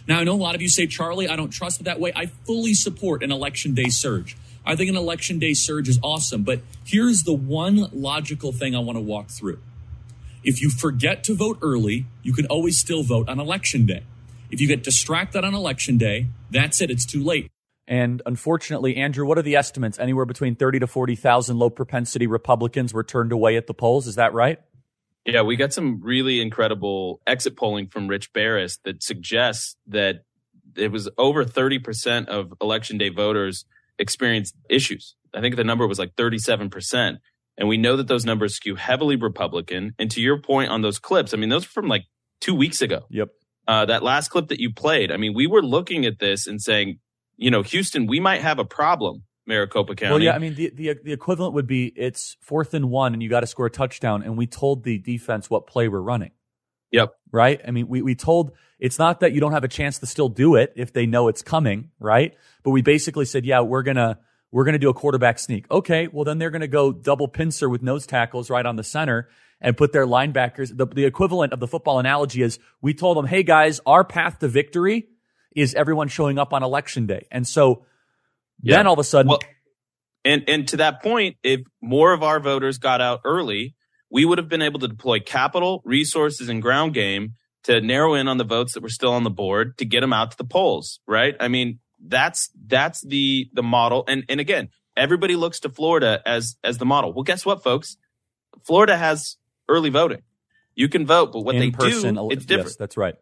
Now, 0.08 0.20
I 0.20 0.24
know 0.24 0.34
a 0.34 0.38
lot 0.38 0.56
of 0.56 0.62
you 0.62 0.70
say, 0.70 0.86
Charlie, 0.88 1.28
I 1.28 1.36
don't 1.36 1.50
trust 1.50 1.82
it 1.82 1.84
that 1.86 2.00
way. 2.00 2.14
I 2.16 2.28
fully 2.28 2.74
support 2.74 3.24
an 3.24 3.32
election 3.32 3.74
day 3.74 3.90
surge. 3.90 4.38
I 4.66 4.76
think 4.76 4.90
an 4.90 4.96
election 4.96 5.40
day 5.40 5.54
surge 5.54 5.90
is 5.90 6.00
awesome, 6.02 6.44
but 6.44 6.62
here's 6.84 7.24
the 7.24 7.34
one 7.34 7.90
logical 7.92 8.52
thing 8.52 8.76
I 8.76 8.80
want 8.80 8.98
to 8.98 9.02
walk 9.02 9.30
through. 9.30 9.60
If 10.44 10.62
you 10.62 10.70
forget 10.70 11.24
to 11.26 11.36
vote 11.36 11.58
early, 11.62 12.06
you 12.22 12.34
can 12.34 12.46
always 12.46 12.78
still 12.78 13.04
vote 13.04 13.28
on 13.28 13.40
election 13.40 13.86
day. 13.86 14.04
If 14.56 14.62
you 14.62 14.70
get 14.70 14.84
distracted 14.84 15.44
on 15.44 15.54
election 15.54 15.98
day, 15.98 16.28
that's 16.50 16.80
it. 16.80 16.90
It's 16.90 17.06
too 17.06 17.22
late. 17.22 17.52
And 17.90 18.22
unfortunately, 18.26 18.96
Andrew, 18.96 19.26
what 19.26 19.38
are 19.38 19.42
the 19.42 19.58
estimates? 19.58 20.00
Anywhere 20.00 20.24
between 20.24 20.56
30 20.56 20.80
to 20.80 20.88
40,000 20.88 21.60
low 21.60 21.70
propensity 21.70 22.26
Republicans 22.26 22.94
were 22.94 23.04
turned 23.04 23.34
away 23.34 23.58
at 23.58 23.68
the 23.68 23.74
polls. 23.74 24.08
Is 24.08 24.16
that 24.16 24.34
right? 24.34 24.62
Yeah, 25.26 25.42
we 25.42 25.58
got 25.58 25.74
some 25.74 26.00
really 26.02 26.40
incredible 26.40 27.20
exit 27.28 27.58
polling 27.58 27.88
from 27.88 28.08
Rich 28.08 28.32
Baris 28.32 28.80
that 28.86 29.04
suggests 29.04 29.76
that 29.88 30.24
it 30.78 30.90
was 30.90 31.10
over 31.18 31.44
30% 31.44 32.30
of 32.30 32.54
election 32.62 32.98
day 32.98 33.10
voters 33.10 33.66
experienced 34.00 34.56
issues. 34.70 35.16
I 35.34 35.42
think 35.42 35.58
the 35.58 35.66
number 35.66 35.86
was 35.86 36.00
like 36.00 36.16
37%. 36.16 37.18
And 37.58 37.68
we 37.68 37.76
know 37.76 37.98
that 37.98 38.08
those 38.08 38.24
numbers 38.24 38.56
skew 38.56 38.76
heavily 38.76 39.18
Republican. 39.18 39.96
And 40.00 40.10
to 40.12 40.22
your 40.22 40.40
point 40.42 40.70
on 40.70 40.82
those 40.82 40.98
clips, 40.98 41.34
I 41.34 41.38
mean, 41.38 41.50
those 41.50 41.66
were 41.66 41.82
from 41.82 41.90
like 41.90 42.06
two 42.40 42.56
weeks 42.56 42.82
ago. 42.82 43.02
Yep. 43.10 43.32
Uh, 43.68 43.86
that 43.86 44.04
last 44.04 44.30
clip 44.30 44.50
that 44.50 44.60
you 44.60 44.72
played, 44.72 45.12
I 45.12 45.18
mean, 45.18 45.34
we 45.34 45.48
were 45.48 45.64
looking 45.64 46.06
at 46.06 46.20
this 46.20 46.46
and 46.46 46.62
saying, 46.62 47.00
you 47.36 47.50
know, 47.50 47.64
Houston, 47.64 48.06
we 48.06 48.20
might 48.20 48.42
have 48.42 48.60
a 48.60 48.66
problem 48.66 49.24
Maricopa 49.48 49.96
County. 49.96 50.12
Well, 50.12 50.22
yeah, 50.22 50.36
I 50.36 50.40
mean 50.40 50.56
the, 50.56 50.72
the 50.74 50.96
the 51.04 51.14
equivalent 51.14 51.54
would 51.54 51.68
be 51.68 51.88
it's 51.96 52.38
fourth 52.42 52.74
and 52.74 52.90
one, 52.90 53.14
and 53.14 53.22
you 53.22 53.30
got 53.30 53.42
to 53.42 53.48
score 53.48 53.68
a 53.68 53.72
touchdown, 53.72 54.24
and 54.24 54.38
we 54.38 54.48
told 54.48 54.84
the 54.84 54.98
defense 54.98 55.50
what 55.50 55.68
play 55.68 55.88
we're 55.88 56.00
running. 56.00 56.32
Yep. 56.92 57.14
Right. 57.32 57.62
I 57.68 57.72
mean, 57.72 57.88
we 57.88 58.02
we 58.02 58.16
told 58.16 58.52
it's 58.80 59.00
not 59.00 59.20
that 59.20 59.34
you 59.34 59.40
don't 59.40 59.52
have 59.52 59.64
a 59.64 59.70
chance 59.70 60.00
to 60.00 60.06
still 60.06 60.30
do 60.30 60.56
it 60.56 60.74
if 60.76 60.94
they 60.94 61.06
know 61.06 61.28
it's 61.28 61.42
coming, 61.42 61.92
right? 62.00 62.36
But 62.64 62.72
we 62.72 62.82
basically 62.82 63.26
said, 63.26 63.46
yeah, 63.46 63.62
we're 63.62 63.84
gonna 63.84 64.20
we're 64.52 64.66
gonna 64.66 64.80
do 64.80 64.90
a 64.90 64.94
quarterback 64.94 65.40
sneak. 65.40 65.70
Okay, 65.70 66.08
well 66.08 66.24
then 66.24 66.38
they're 66.38 66.52
gonna 66.52 66.68
go 66.68 66.92
double 66.92 67.28
pincer 67.28 67.70
with 67.70 67.84
nose 67.84 68.08
tackles 68.08 68.50
right 68.50 68.66
on 68.66 68.76
the 68.76 68.84
center 68.84 69.30
and 69.66 69.76
put 69.76 69.92
their 69.92 70.06
linebackers. 70.06 70.78
The 70.78 70.86
the 70.86 71.04
equivalent 71.06 71.52
of 71.52 71.60
the 71.60 71.68
football 71.68 72.00
analogy 72.00 72.44
is 72.44 72.60
we 72.82 72.94
told 72.94 73.18
them, 73.18 73.26
hey 73.26 73.44
guys, 73.44 73.82
our 73.86 74.06
path 74.06 74.40
to 74.40 74.48
victory 74.48 75.10
is 75.56 75.74
everyone 75.74 76.08
showing 76.08 76.38
up 76.38 76.54
on 76.54 76.64
election 76.64 77.08
day, 77.08 77.28
and 77.32 77.46
so 77.46 77.86
yeah. 78.62 78.78
Then 78.78 78.88
all 78.88 78.94
of 78.94 79.00
a 79.00 79.04
sudden, 79.04 79.30
well, 79.30 79.40
and 80.24 80.44
and 80.48 80.68
to 80.70 80.78
that 80.78 81.02
point, 81.04 81.38
if 81.44 81.62
more 81.82 82.14
of 82.14 82.24
our 82.24 82.40
voters 82.40 82.78
got 82.78 83.02
out 83.02 83.22
early, 83.26 83.76
we 84.10 84.24
would 84.24 84.38
have 84.38 84.48
been 84.48 84.62
able 84.62 84.80
to 84.80 84.88
deploy 84.88 85.20
capital, 85.20 85.82
resources, 85.84 86.48
and 86.48 86.62
ground 86.62 86.94
game 86.94 87.34
to 87.64 87.82
narrow 87.82 88.14
in 88.14 88.28
on 88.28 88.38
the 88.38 88.44
votes 88.44 88.74
that 88.76 88.84
were 88.84 88.90
still 88.90 89.12
on 89.12 89.24
the 89.24 89.30
board 89.32 89.78
to 89.80 89.86
get 89.86 90.02
them 90.02 90.14
out 90.14 90.32
to 90.32 90.38
the 90.38 90.46
polls. 90.46 91.00
Right? 91.08 91.36
I 91.40 91.48
mean, 91.48 91.80
that's 92.00 92.52
that's 92.68 93.02
the 93.02 93.50
the 93.52 93.64
model. 93.64 94.04
And 94.08 94.24
and 94.30 94.40
again, 94.40 94.70
everybody 94.96 95.36
looks 95.36 95.60
to 95.62 95.70
Florida 95.70 96.22
as 96.26 96.56
as 96.64 96.78
the 96.78 96.86
model. 96.86 97.14
Well, 97.14 97.24
guess 97.24 97.46
what, 97.46 97.64
folks? 97.64 97.98
Florida 98.64 98.96
has 98.96 99.38
early 99.68 99.90
voting. 99.90 100.22
You 100.76 100.90
can 100.90 101.06
vote, 101.06 101.32
but 101.32 101.42
what 101.42 101.56
In 101.56 101.62
they 101.62 101.72
person, 101.72 102.16
do, 102.16 102.30
it's 102.32 102.46
different. 102.46 102.70
Yes, 102.70 102.76
that's 102.76 102.98
right. 102.98 103.16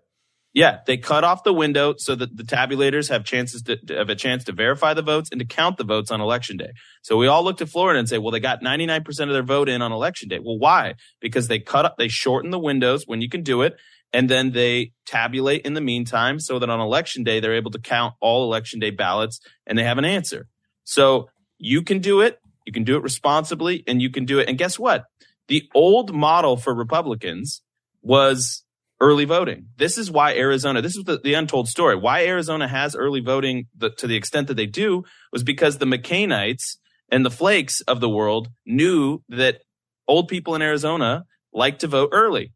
Yeah, 0.54 0.80
they 0.86 0.98
cut 0.98 1.24
off 1.24 1.44
the 1.44 1.54
window 1.54 1.96
so 1.98 2.14
that 2.14 2.38
the 2.38 2.44
tabulators 2.44 3.10
have 3.10 3.24
chances 3.24 3.64
to, 3.64 3.76
to, 3.88 3.96
have 3.96 4.10
a 4.10 4.16
chance 4.16 4.44
to 4.44 4.52
verify 4.52 4.94
the 4.94 5.02
votes 5.02 5.30
and 5.32 5.40
to 5.40 5.46
count 5.46 5.78
the 5.78 5.84
votes 5.84 6.12
on 6.12 6.22
election 6.22 6.58
day. 6.58 6.74
So 7.02 7.18
we 7.18 7.26
all 7.26 7.44
look 7.44 7.58
to 7.58 7.66
Florida 7.66 7.98
and 7.98 8.08
say, 8.08 8.20
well, 8.20 8.32
they 8.32 8.40
got 8.40 8.62
99% 8.62 9.08
of 9.08 9.30
their 9.30 9.42
vote 9.42 9.68
in 9.68 9.82
on 9.82 9.92
election 9.92 10.30
day. 10.30 10.38
Well, 10.40 10.60
why? 10.60 10.94
Because 11.20 11.48
they 11.48 11.58
cut 11.58 11.86
up, 11.86 11.98
they 11.98 12.08
shorten 12.08 12.52
the 12.52 12.60
windows 12.60 13.06
when 13.08 13.20
you 13.20 13.30
can 13.30 13.42
do 13.42 13.64
it. 13.64 13.78
And 14.16 14.30
then 14.30 14.52
they 14.52 14.92
tabulate 15.08 15.66
in 15.66 15.74
the 15.74 15.82
meantime 15.82 16.40
so 16.40 16.60
that 16.60 16.70
on 16.70 16.80
election 16.80 17.24
day, 17.24 17.40
they're 17.40 17.56
able 17.56 17.72
to 17.72 17.80
count 17.80 18.14
all 18.22 18.44
election 18.44 18.80
day 18.80 18.92
ballots 18.92 19.40
and 19.66 19.76
they 19.76 19.84
have 19.84 19.98
an 19.98 20.06
answer. 20.06 20.46
So 20.84 21.30
you 21.58 21.82
can 21.82 21.98
do 21.98 22.22
it. 22.22 22.38
You 22.68 22.74
can 22.74 22.84
do 22.84 22.96
it 22.96 23.02
responsibly 23.02 23.84
and 23.88 24.04
you 24.04 24.12
can 24.12 24.26
do 24.26 24.38
it. 24.38 24.48
And 24.48 24.56
guess 24.56 24.78
what? 24.78 25.06
The 25.48 25.70
old 25.74 26.14
model 26.14 26.58
for 26.58 26.74
Republicans 26.74 27.62
was 28.02 28.64
early 29.04 29.26
voting. 29.26 29.68
This 29.78 29.98
is 29.98 30.10
why 30.10 30.36
Arizona, 30.36 30.82
this 30.82 30.96
is 30.96 31.04
the, 31.04 31.20
the 31.22 31.34
untold 31.34 31.68
story. 31.68 31.96
Why 31.96 32.26
Arizona 32.26 32.68
has 32.68 32.96
early 32.96 33.20
voting 33.20 33.68
the, 33.76 33.90
to 33.92 34.08
the 34.08 34.16
extent 34.16 34.48
that 34.48 34.54
they 34.56 34.66
do 34.66 35.04
was 35.32 35.44
because 35.44 35.78
the 35.78 35.86
McCainites 35.86 36.78
and 37.10 37.26
the 37.26 37.30
Flakes 37.32 37.82
of 37.82 38.00
the 38.00 38.10
world 38.10 38.48
knew 38.66 39.22
that 39.28 39.62
old 40.08 40.30
people 40.30 40.56
in 40.56 40.62
Arizona 40.62 41.26
like 41.52 41.80
to 41.80 41.88
vote 41.88 42.10
early, 42.14 42.54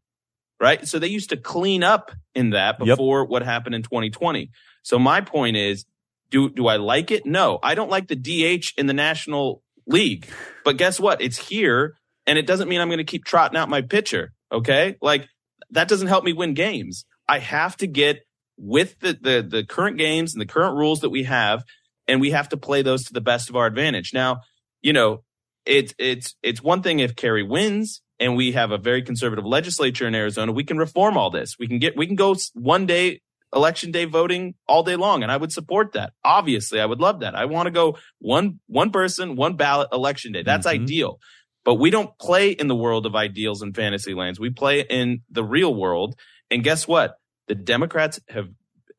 right? 0.58 0.88
So 0.88 0.98
they 0.98 1.08
used 1.08 1.30
to 1.30 1.36
clean 1.36 1.82
up 1.82 2.12
in 2.34 2.50
that 2.50 2.78
before 2.78 3.20
yep. 3.20 3.28
what 3.28 3.42
happened 3.42 3.74
in 3.74 3.82
2020. 3.82 4.50
So 4.82 4.98
my 4.98 5.20
point 5.20 5.56
is, 5.56 5.84
do, 6.30 6.48
do 6.48 6.66
I 6.66 6.76
like 6.76 7.10
it? 7.10 7.26
No, 7.26 7.58
I 7.62 7.74
don't 7.74 7.90
like 7.90 8.08
the 8.08 8.16
DH 8.16 8.72
in 8.78 8.86
the 8.86 8.94
National 8.94 9.62
League, 9.86 10.26
but 10.64 10.78
guess 10.78 10.98
what? 10.98 11.20
It's 11.20 11.48
here 11.48 11.97
and 12.28 12.38
it 12.38 12.46
doesn't 12.46 12.68
mean 12.68 12.80
I'm 12.80 12.88
going 12.88 12.98
to 12.98 13.04
keep 13.04 13.24
trotting 13.24 13.58
out 13.58 13.68
my 13.68 13.80
pitcher. 13.80 14.32
Okay. 14.52 14.96
Like 15.00 15.26
that 15.70 15.88
doesn't 15.88 16.08
help 16.08 16.24
me 16.24 16.34
win 16.34 16.54
games. 16.54 17.06
I 17.26 17.38
have 17.38 17.76
to 17.78 17.86
get 17.86 18.20
with 18.58 18.98
the, 19.00 19.18
the, 19.20 19.46
the 19.48 19.64
current 19.64 19.96
games 19.96 20.34
and 20.34 20.40
the 20.40 20.46
current 20.46 20.76
rules 20.76 21.00
that 21.00 21.10
we 21.10 21.24
have, 21.24 21.64
and 22.06 22.20
we 22.20 22.30
have 22.30 22.50
to 22.50 22.56
play 22.56 22.82
those 22.82 23.04
to 23.04 23.12
the 23.12 23.20
best 23.20 23.48
of 23.48 23.56
our 23.56 23.66
advantage. 23.66 24.12
Now, 24.12 24.42
you 24.82 24.92
know, 24.92 25.22
it's 25.64 25.94
it's 25.98 26.34
it's 26.42 26.62
one 26.62 26.82
thing 26.82 27.00
if 27.00 27.16
Kari 27.16 27.42
wins 27.42 28.02
and 28.18 28.36
we 28.36 28.52
have 28.52 28.70
a 28.70 28.78
very 28.78 29.02
conservative 29.02 29.44
legislature 29.44 30.06
in 30.06 30.14
Arizona, 30.14 30.52
we 30.52 30.64
can 30.64 30.78
reform 30.78 31.16
all 31.16 31.30
this. 31.30 31.56
We 31.58 31.68
can 31.68 31.78
get 31.78 31.96
we 31.96 32.06
can 32.06 32.16
go 32.16 32.34
one 32.54 32.86
day 32.86 33.20
election 33.54 33.90
day 33.90 34.04
voting 34.04 34.54
all 34.66 34.82
day 34.82 34.96
long 34.96 35.22
and 35.22 35.32
I 35.32 35.36
would 35.36 35.52
support 35.52 35.92
that. 35.92 36.12
Obviously, 36.24 36.80
I 36.80 36.86
would 36.86 37.00
love 37.00 37.20
that. 37.20 37.34
I 37.34 37.46
want 37.46 37.66
to 37.66 37.70
go 37.70 37.98
one 38.18 38.60
one 38.66 38.90
person, 38.90 39.36
one 39.36 39.56
ballot 39.56 39.88
election 39.92 40.32
day. 40.32 40.42
That's 40.42 40.66
mm-hmm. 40.66 40.82
ideal. 40.82 41.20
But 41.64 41.74
we 41.74 41.90
don't 41.90 42.16
play 42.18 42.50
in 42.50 42.68
the 42.68 42.74
world 42.74 43.06
of 43.06 43.14
ideals 43.14 43.62
and 43.62 43.74
fantasy 43.74 44.14
lands. 44.14 44.40
We 44.40 44.50
play 44.50 44.80
in 44.80 45.22
the 45.30 45.44
real 45.44 45.74
world. 45.74 46.14
And 46.50 46.64
guess 46.64 46.88
what? 46.88 47.16
The 47.46 47.54
Democrats 47.54 48.20
have 48.28 48.48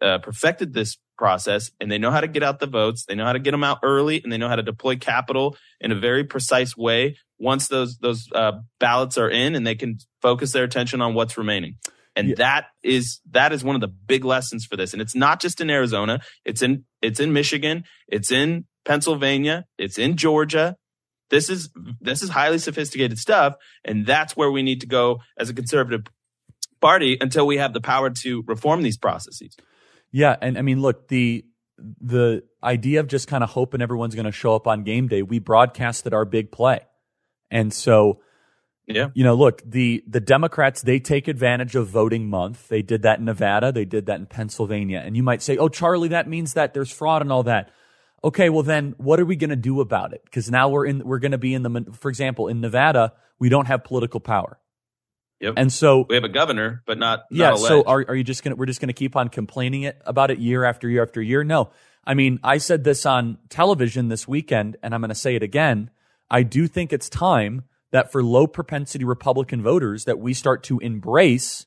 uh, 0.01 0.19
perfected 0.19 0.73
this 0.73 0.97
process 1.17 1.71
and 1.79 1.91
they 1.91 1.97
know 1.97 2.11
how 2.11 2.21
to 2.21 2.27
get 2.27 2.43
out 2.43 2.59
the 2.59 2.67
votes. 2.67 3.05
They 3.05 3.15
know 3.15 3.25
how 3.25 3.33
to 3.33 3.39
get 3.39 3.51
them 3.51 3.63
out 3.63 3.79
early 3.83 4.21
and 4.23 4.31
they 4.31 4.37
know 4.37 4.47
how 4.47 4.55
to 4.55 4.63
deploy 4.63 4.95
capital 4.95 5.57
in 5.81 5.91
a 5.91 5.95
very 5.95 6.23
precise 6.23 6.77
way 6.77 7.17
once 7.37 7.67
those, 7.67 7.97
those 7.97 8.27
uh, 8.33 8.53
ballots 8.79 9.17
are 9.17 9.29
in 9.29 9.55
and 9.55 9.65
they 9.65 9.75
can 9.75 9.97
focus 10.21 10.51
their 10.51 10.63
attention 10.63 11.01
on 11.01 11.13
what's 11.13 11.37
remaining. 11.37 11.75
And 12.15 12.29
yeah. 12.29 12.35
that 12.37 12.65
is 12.83 13.21
that 13.31 13.53
is 13.53 13.63
one 13.63 13.75
of 13.75 13.81
the 13.81 13.87
big 13.87 14.25
lessons 14.25 14.65
for 14.65 14.75
this. 14.75 14.93
And 14.93 15.01
it's 15.01 15.15
not 15.15 15.39
just 15.39 15.61
in 15.61 15.69
Arizona. 15.69 16.19
It's 16.43 16.61
in 16.61 16.83
it's 17.01 17.19
in 17.19 17.31
Michigan. 17.31 17.85
It's 18.07 18.31
in 18.31 18.65
Pennsylvania. 18.83 19.65
It's 19.77 19.97
in 19.97 20.17
Georgia. 20.17 20.75
This 21.29 21.49
is 21.49 21.69
this 22.01 22.23
is 22.23 22.29
highly 22.29 22.57
sophisticated 22.57 23.17
stuff, 23.17 23.55
and 23.85 24.05
that's 24.05 24.35
where 24.35 24.51
we 24.51 24.63
need 24.63 24.81
to 24.81 24.87
go 24.87 25.19
as 25.37 25.49
a 25.49 25.53
conservative 25.53 26.01
party 26.81 27.17
until 27.19 27.45
we 27.45 27.57
have 27.57 27.73
the 27.73 27.81
power 27.81 28.09
to 28.09 28.43
reform 28.47 28.81
these 28.81 28.97
processes. 28.97 29.55
Yeah, 30.11 30.35
and 30.41 30.57
I 30.57 30.61
mean, 30.61 30.81
look 30.81 31.07
the 31.07 31.45
the 32.01 32.43
idea 32.63 32.99
of 32.99 33.07
just 33.07 33.27
kind 33.27 33.43
of 33.43 33.51
hoping 33.51 33.81
everyone's 33.81 34.15
going 34.15 34.25
to 34.25 34.31
show 34.31 34.55
up 34.55 34.67
on 34.67 34.83
game 34.83 35.07
day. 35.07 35.21
We 35.21 35.39
broadcasted 35.39 36.13
our 36.13 36.25
big 36.25 36.51
play, 36.51 36.79
and 37.51 37.71
so 37.71 38.21
yeah, 38.89 39.09
you 39.13 39.23
know, 39.23 39.35
look 39.35 39.61
the 39.63 40.03
the 40.07 40.19
Democrats 40.19 40.81
they 40.81 40.99
take 40.99 41.27
advantage 41.27 41.75
of 41.75 41.87
voting 41.87 42.27
month. 42.27 42.69
They 42.69 42.81
did 42.81 43.03
that 43.03 43.19
in 43.19 43.25
Nevada. 43.25 43.71
They 43.71 43.85
did 43.85 44.07
that 44.07 44.19
in 44.19 44.25
Pennsylvania. 44.25 45.03
And 45.05 45.15
you 45.15 45.21
might 45.21 45.43
say, 45.43 45.57
oh, 45.57 45.69
Charlie, 45.69 46.07
that 46.07 46.27
means 46.27 46.55
that 46.55 46.73
there's 46.73 46.91
fraud 46.91 47.21
and 47.21 47.31
all 47.31 47.43
that 47.43 47.69
okay, 48.23 48.49
well 48.49 48.63
then 48.63 48.95
what 48.97 49.19
are 49.19 49.25
we 49.25 49.35
going 49.35 49.49
to 49.49 49.55
do 49.55 49.81
about 49.81 50.13
it? 50.13 50.23
Because 50.23 50.49
now 50.49 50.69
we're 50.69 50.85
in, 50.85 51.05
we're 51.05 51.19
going 51.19 51.31
to 51.31 51.37
be 51.37 51.53
in 51.53 51.63
the, 51.63 51.85
for 51.93 52.09
example, 52.09 52.47
in 52.47 52.61
Nevada, 52.61 53.13
we 53.39 53.49
don't 53.49 53.65
have 53.65 53.83
political 53.83 54.19
power. 54.19 54.59
Yep. 55.39 55.53
And 55.55 55.71
so 55.71 56.05
we 56.09 56.15
have 56.15 56.25
a 56.25 56.29
governor, 56.29 56.83
but 56.85 56.97
not, 56.97 57.23
yeah. 57.31 57.51
Not 57.51 57.59
so 57.59 57.83
are, 57.83 58.03
are 58.09 58.15
you 58.15 58.25
just 58.25 58.43
going 58.43 58.53
to, 58.53 58.59
we're 58.59 58.65
just 58.65 58.81
going 58.81 58.89
to 58.89 58.93
keep 58.93 59.15
on 59.15 59.29
complaining 59.29 59.83
it 59.83 60.01
about 60.05 60.31
it 60.31 60.39
year 60.39 60.65
after 60.65 60.89
year 60.89 61.01
after 61.01 61.21
year? 61.21 61.43
No. 61.43 61.71
I 62.03 62.13
mean, 62.13 62.39
I 62.43 62.57
said 62.57 62.83
this 62.83 63.05
on 63.05 63.37
television 63.49 64.09
this 64.09 64.27
weekend 64.27 64.77
and 64.83 64.93
I'm 64.93 65.01
going 65.01 65.09
to 65.09 65.15
say 65.15 65.35
it 65.35 65.43
again. 65.43 65.91
I 66.29 66.43
do 66.43 66.67
think 66.67 66.91
it's 66.91 67.09
time 67.09 67.63
that 67.91 68.11
for 68.11 68.21
low 68.21 68.47
propensity 68.47 69.05
Republican 69.05 69.63
voters 69.63 70.05
that 70.05 70.19
we 70.19 70.33
start 70.33 70.63
to 70.63 70.79
embrace 70.79 71.65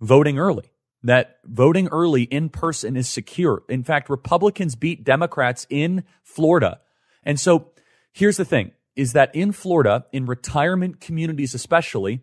voting 0.00 0.38
early 0.38 0.72
that 1.02 1.38
voting 1.44 1.88
early 1.88 2.24
in 2.24 2.48
person 2.48 2.96
is 2.96 3.08
secure. 3.08 3.62
In 3.68 3.82
fact, 3.82 4.10
Republicans 4.10 4.74
beat 4.74 5.04
Democrats 5.04 5.66
in 5.70 6.04
Florida. 6.22 6.80
And 7.22 7.40
so 7.40 7.72
here's 8.12 8.36
the 8.36 8.44
thing. 8.44 8.72
is 8.96 9.12
that 9.14 9.34
in 9.34 9.52
Florida, 9.52 10.04
in 10.12 10.26
retirement 10.26 11.00
communities 11.00 11.54
especially, 11.54 12.20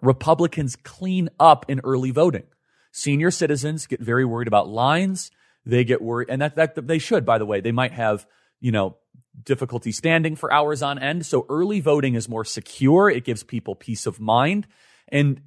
Republicans 0.00 0.76
clean 0.76 1.28
up 1.38 1.66
in 1.68 1.80
early 1.84 2.10
voting. 2.10 2.44
Senior 2.92 3.30
citizens 3.30 3.86
get 3.86 4.00
very 4.00 4.24
worried 4.24 4.48
about 4.48 4.68
lines. 4.68 5.30
They 5.66 5.84
get 5.84 6.00
worried, 6.00 6.30
and 6.30 6.40
that, 6.40 6.56
that 6.56 6.86
they 6.86 6.98
should, 6.98 7.26
by 7.26 7.38
the 7.38 7.44
way. 7.44 7.60
They 7.60 7.72
might 7.72 7.92
have, 7.92 8.26
you 8.60 8.72
know, 8.72 8.96
difficulty 9.42 9.92
standing 9.92 10.34
for 10.34 10.52
hours 10.52 10.82
on 10.82 10.98
end. 10.98 11.26
So 11.26 11.44
early 11.48 11.80
voting 11.80 12.14
is 12.14 12.28
more 12.28 12.44
secure. 12.44 13.10
It 13.10 13.24
gives 13.24 13.42
people 13.42 13.74
peace 13.74 14.06
of 14.06 14.18
mind. 14.18 14.66
And 15.08 15.40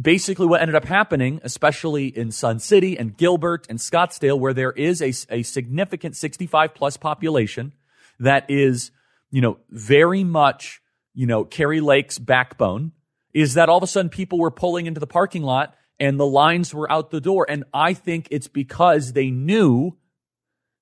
basically 0.00 0.46
what 0.46 0.60
ended 0.60 0.76
up 0.76 0.84
happening, 0.84 1.40
especially 1.42 2.06
in 2.06 2.30
Sun 2.30 2.60
City 2.60 2.98
and 2.98 3.16
Gilbert 3.16 3.66
and 3.68 3.78
Scottsdale, 3.78 4.38
where 4.38 4.54
there 4.54 4.72
is 4.72 5.02
a, 5.02 5.12
a 5.30 5.42
significant 5.42 6.16
65 6.16 6.74
plus 6.74 6.96
population 6.96 7.72
that 8.20 8.48
is, 8.48 8.90
you 9.30 9.40
know, 9.40 9.58
very 9.70 10.24
much, 10.24 10.80
you 11.14 11.26
know, 11.26 11.44
Kari 11.44 11.80
Lake's 11.80 12.18
backbone, 12.18 12.92
is 13.34 13.54
that 13.54 13.68
all 13.68 13.78
of 13.78 13.82
a 13.82 13.86
sudden 13.86 14.08
people 14.08 14.38
were 14.38 14.50
pulling 14.50 14.86
into 14.86 15.00
the 15.00 15.06
parking 15.06 15.42
lot 15.42 15.74
and 16.00 16.18
the 16.18 16.26
lines 16.26 16.72
were 16.72 16.90
out 16.90 17.10
the 17.10 17.20
door. 17.20 17.46
And 17.48 17.64
I 17.74 17.94
think 17.94 18.28
it's 18.30 18.48
because 18.48 19.12
they 19.12 19.30
knew 19.30 19.96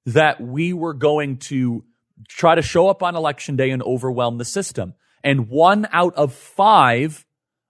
that 0.05 0.41
we 0.41 0.73
were 0.73 0.95
going 0.95 1.39
to 1.39 1.85
try 2.29 2.55
to 2.55 2.63
show 2.63 2.89
up 2.89 3.03
on 3.03 3.17
election 3.17 3.57
day 3.57 3.71
and 3.71 3.83
overwhelm 3.83 4.39
the 4.39 4.45
system. 4.45 4.95
And 5.25 5.49
one 5.49 5.89
out 5.91 6.15
of 6.15 6.33
five 6.33 7.26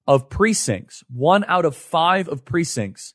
of 0.06 0.30
precincts, 0.30 1.02
one 1.08 1.44
out 1.48 1.64
of 1.64 1.76
five 1.76 2.28
of 2.28 2.44
precincts 2.44 3.14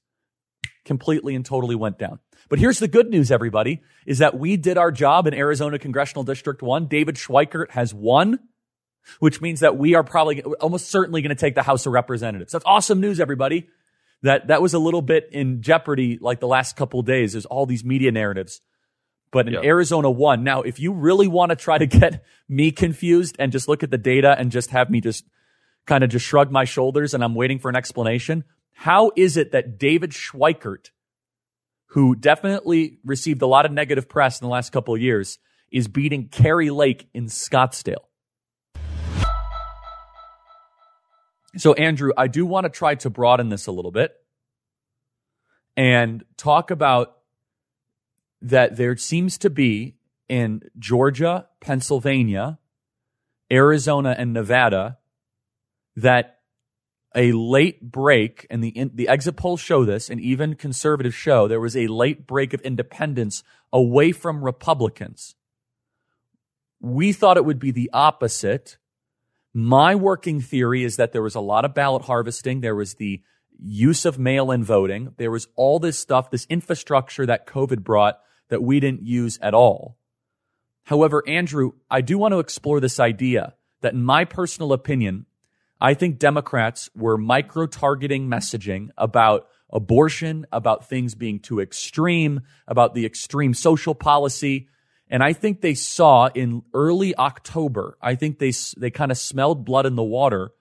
completely 0.85 1.35
and 1.35 1.45
totally 1.45 1.75
went 1.75 1.97
down. 1.97 2.19
But 2.49 2.59
here's 2.59 2.79
the 2.79 2.87
good 2.87 3.09
news, 3.09 3.31
everybody, 3.31 3.81
is 4.05 4.17
that 4.17 4.37
we 4.37 4.57
did 4.57 4.77
our 4.77 4.91
job 4.91 5.25
in 5.27 5.33
Arizona 5.33 5.79
Congressional 5.79 6.23
District 6.23 6.61
1. 6.61 6.87
David 6.87 7.15
Schweikert 7.15 7.71
has 7.71 7.93
won, 7.93 8.39
which 9.19 9.39
means 9.39 9.61
that 9.61 9.77
we 9.77 9.95
are 9.95 10.03
probably 10.03 10.43
almost 10.43 10.89
certainly 10.89 11.21
going 11.21 11.29
to 11.29 11.39
take 11.39 11.55
the 11.55 11.63
House 11.63 11.85
of 11.85 11.93
Representatives. 11.93 12.51
That's 12.51 12.65
awesome 12.65 12.99
news, 12.99 13.19
everybody. 13.19 13.69
That, 14.23 14.47
that 14.47 14.61
was 14.61 14.73
a 14.73 14.79
little 14.79 15.01
bit 15.01 15.29
in 15.31 15.61
jeopardy 15.61 16.19
like 16.19 16.39
the 16.39 16.47
last 16.47 16.75
couple 16.75 16.99
of 16.99 17.05
days. 17.05 17.31
There's 17.31 17.45
all 17.45 17.65
these 17.65 17.83
media 17.83 18.11
narratives. 18.11 18.61
But 19.31 19.47
in 19.47 19.53
yep. 19.53 19.63
Arizona 19.63 20.11
won. 20.11 20.43
Now, 20.43 20.61
if 20.61 20.77
you 20.77 20.91
really 20.91 21.29
want 21.29 21.51
to 21.51 21.55
try 21.55 21.77
to 21.77 21.85
get 21.87 22.25
me 22.49 22.71
confused 22.71 23.37
and 23.39 23.51
just 23.51 23.69
look 23.69 23.81
at 23.81 23.91
the 23.91 23.97
data 23.97 24.35
and 24.37 24.51
just 24.51 24.71
have 24.71 24.89
me 24.89 24.99
just 24.99 25.23
kind 25.85 26.03
of 26.03 26.09
just 26.09 26.25
shrugged 26.25 26.51
my 26.51 26.65
shoulders 26.65 27.13
and 27.13 27.23
I'm 27.23 27.35
waiting 27.35 27.59
for 27.59 27.69
an 27.69 27.75
explanation. 27.75 28.43
How 28.73 29.11
is 29.15 29.37
it 29.37 29.51
that 29.51 29.77
David 29.77 30.11
Schweikert, 30.11 30.91
who 31.87 32.15
definitely 32.15 32.99
received 33.03 33.41
a 33.41 33.47
lot 33.47 33.65
of 33.65 33.71
negative 33.71 34.07
press 34.07 34.39
in 34.39 34.45
the 34.45 34.51
last 34.51 34.71
couple 34.71 34.95
of 34.95 35.01
years, 35.01 35.37
is 35.71 35.87
beating 35.87 36.29
Kari 36.29 36.69
Lake 36.69 37.07
in 37.13 37.25
Scottsdale? 37.25 38.05
So, 41.57 41.73
Andrew, 41.73 42.11
I 42.17 42.27
do 42.27 42.45
want 42.45 42.63
to 42.63 42.69
try 42.69 42.95
to 42.95 43.09
broaden 43.09 43.49
this 43.49 43.67
a 43.67 43.71
little 43.71 43.91
bit 43.91 44.15
and 45.75 46.23
talk 46.37 46.71
about 46.71 47.17
that 48.41 48.77
there 48.77 48.95
seems 48.95 49.37
to 49.39 49.49
be 49.49 49.97
in 50.29 50.61
Georgia, 50.79 51.47
Pennsylvania, 51.59 52.57
Arizona, 53.51 54.15
and 54.17 54.33
Nevada 54.33 54.97
that 55.95 56.39
a 57.13 57.33
late 57.33 57.81
break, 57.81 58.47
and 58.49 58.63
the 58.63 58.89
the 58.93 59.07
exit 59.07 59.35
polls 59.35 59.59
show 59.59 59.83
this, 59.83 60.09
and 60.09 60.21
even 60.21 60.55
conservatives 60.55 61.15
show 61.15 61.47
there 61.47 61.59
was 61.59 61.75
a 61.75 61.87
late 61.87 62.25
break 62.25 62.53
of 62.53 62.61
independents 62.61 63.43
away 63.73 64.11
from 64.11 64.43
Republicans. 64.43 65.35
We 66.79 67.13
thought 67.13 67.37
it 67.37 67.45
would 67.45 67.59
be 67.59 67.71
the 67.71 67.89
opposite. 67.93 68.77
My 69.53 69.93
working 69.93 70.39
theory 70.39 70.83
is 70.83 70.95
that 70.95 71.11
there 71.11 71.21
was 71.21 71.35
a 71.35 71.41
lot 71.41 71.65
of 71.65 71.73
ballot 71.73 72.03
harvesting. 72.03 72.61
There 72.61 72.75
was 72.75 72.95
the 72.95 73.21
use 73.59 74.05
of 74.05 74.17
mail-in 74.17 74.63
voting. 74.63 75.13
There 75.17 75.29
was 75.29 75.47
all 75.55 75.79
this 75.79 75.99
stuff, 75.99 76.31
this 76.31 76.47
infrastructure 76.49 77.25
that 77.25 77.45
COVID 77.45 77.83
brought 77.83 78.19
that 78.49 78.63
we 78.63 78.79
didn't 78.79 79.03
use 79.03 79.37
at 79.41 79.53
all. 79.53 79.97
However, 80.85 81.23
Andrew, 81.27 81.73
I 81.89 82.01
do 82.01 82.17
want 82.17 82.31
to 82.31 82.39
explore 82.39 82.79
this 82.79 82.99
idea 82.99 83.53
that 83.81 83.93
in 83.93 84.03
my 84.03 84.25
personal 84.25 84.73
opinion, 84.73 85.25
I 85.81 85.95
think 85.95 86.19
Democrats 86.19 86.91
were 86.95 87.17
micro 87.17 87.65
targeting 87.65 88.27
messaging 88.27 88.89
about 88.99 89.47
abortion, 89.73 90.45
about 90.51 90.87
things 90.87 91.15
being 91.15 91.39
too 91.39 91.59
extreme, 91.59 92.41
about 92.67 92.93
the 92.93 93.05
extreme 93.05 93.55
social 93.55 93.95
policy. 93.95 94.67
And 95.09 95.23
I 95.23 95.33
think 95.33 95.61
they 95.61 95.73
saw 95.73 96.27
in 96.27 96.61
early 96.73 97.15
October, 97.15 97.97
I 97.99 98.13
think 98.13 98.37
they, 98.37 98.53
they 98.77 98.91
kind 98.91 99.11
of 99.11 99.17
smelled 99.17 99.65
blood 99.65 99.87
in 99.87 99.95
the 99.95 100.03
water. 100.03 100.51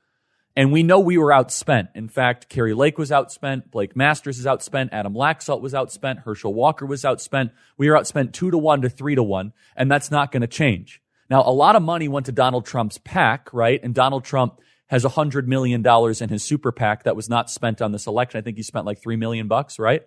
And 0.56 0.72
we 0.72 0.82
know 0.82 0.98
we 0.98 1.18
were 1.18 1.30
outspent. 1.30 1.88
In 1.94 2.08
fact, 2.08 2.48
Kari 2.48 2.74
Lake 2.74 2.98
was 2.98 3.10
outspent. 3.10 3.70
Blake 3.70 3.94
Masters 3.94 4.38
is 4.38 4.46
outspent. 4.46 4.88
Adam 4.90 5.14
Laxalt 5.14 5.60
was 5.60 5.74
outspent. 5.74 6.22
Herschel 6.22 6.54
Walker 6.54 6.86
was 6.86 7.02
outspent. 7.02 7.50
We 7.76 7.90
were 7.90 7.96
outspent 7.96 8.32
two 8.32 8.50
to 8.50 8.58
one 8.58 8.80
to 8.82 8.88
three 8.88 9.14
to 9.14 9.22
one. 9.22 9.52
And 9.76 9.90
that's 9.90 10.10
not 10.10 10.32
going 10.32 10.40
to 10.40 10.48
change. 10.48 11.00
Now, 11.28 11.42
a 11.46 11.52
lot 11.52 11.76
of 11.76 11.82
money 11.82 12.08
went 12.08 12.26
to 12.26 12.32
Donald 12.32 12.66
Trump's 12.66 12.98
PAC, 12.98 13.50
right? 13.52 13.80
And 13.82 13.94
Donald 13.94 14.24
Trump 14.24 14.60
has 14.90 15.04
$100 15.04 15.46
million 15.46 15.86
in 15.86 16.28
his 16.28 16.42
super 16.42 16.72
PAC 16.72 17.04
that 17.04 17.14
was 17.14 17.28
not 17.28 17.48
spent 17.48 17.80
on 17.80 17.92
this 17.92 18.08
election. 18.08 18.38
I 18.38 18.42
think 18.42 18.56
he 18.56 18.64
spent 18.64 18.86
like 18.86 19.00
3 19.00 19.14
million 19.14 19.46
bucks, 19.46 19.78
right? 19.78 20.02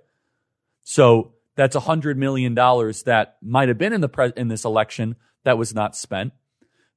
So 0.84 1.36
that's 1.56 1.74
$100 1.74 2.17
million 2.17 2.54
that 2.54 3.38
might 3.41 3.69
have 3.69 3.78
been 3.78 3.93
in 3.93 4.02
the 4.02 4.10
pre- 4.10 4.34
in 4.36 4.50
this 4.50 4.65
election 4.65 5.15
that 5.46 5.58
was 5.58 5.74
not 5.74 5.96
spent. 5.96 6.34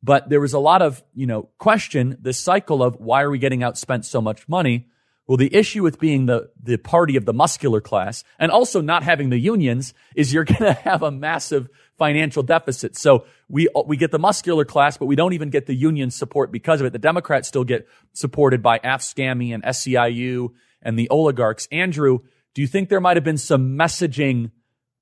But 0.03 0.29
there 0.29 0.41
was 0.41 0.53
a 0.53 0.59
lot 0.59 0.83
of, 0.83 1.05
you 1.15 1.27
know, 1.27 1.49
question, 1.59 2.19
this 2.21 2.39
cycle 2.39 2.83
of 2.83 2.97
why 2.97 3.23
are 3.23 3.31
we 3.31 3.39
getting 3.39 3.61
outspent 3.61 4.05
so 4.05 4.21
much 4.21 4.49
money? 4.49 4.89
Well, 5.27 5.37
the 5.37 5.55
issue 5.55 5.83
with 5.83 5.99
being 5.99 6.27
the, 6.27 6.51
the 6.63 6.77
party 6.77 7.17
of 7.17 7.25
the 7.25 7.33
muscular 7.33 7.81
class 7.81 8.23
and 8.39 8.53
also 8.53 8.81
not 8.81 9.03
having 9.03 9.31
the 9.31 9.39
unions 9.39 9.93
is 10.15 10.33
you're 10.33 10.45
going 10.45 10.63
to 10.63 10.73
have 10.73 11.03
a 11.03 11.11
massive 11.11 11.69
financial 11.99 12.43
deficit. 12.43 12.97
So 12.97 13.27
we, 13.49 13.69
we 13.87 13.97
get 13.97 14.13
the 14.13 14.19
muscular 14.19 14.65
class, 14.65 14.97
but 14.97 15.07
we 15.07 15.17
don't 15.17 15.33
even 15.33 15.51
get 15.51 15.67
the 15.67 15.75
union 15.75 16.11
support 16.11 16.53
because 16.53 16.81
of 16.81 16.87
it. 16.87 16.93
The 16.93 16.99
Democrats 16.99 17.49
still 17.49 17.65
get 17.65 17.89
supported 18.13 18.63
by 18.63 18.79
AFSCME 18.79 19.53
and 19.53 19.63
SEIU 19.65 20.51
and 20.83 20.99
the 20.99 21.09
oligarchs. 21.09 21.67
Andrew, 21.73 22.21
do 22.55 22.63
you 22.63 22.69
think 22.69 22.89
there 22.89 23.01
might 23.01 23.17
have 23.17 23.25
been 23.25 23.39
some 23.39 23.77
messaging 23.77 24.51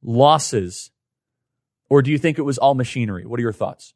losses 0.03 0.91
or 1.91 2.03
do 2.03 2.11
you 2.11 2.19
think 2.19 2.39
it 2.39 2.43
was 2.43 2.59
all 2.59 2.75
machinery? 2.75 3.27
What 3.27 3.39
are 3.39 3.43
your 3.43 3.53
thoughts? 3.53 3.95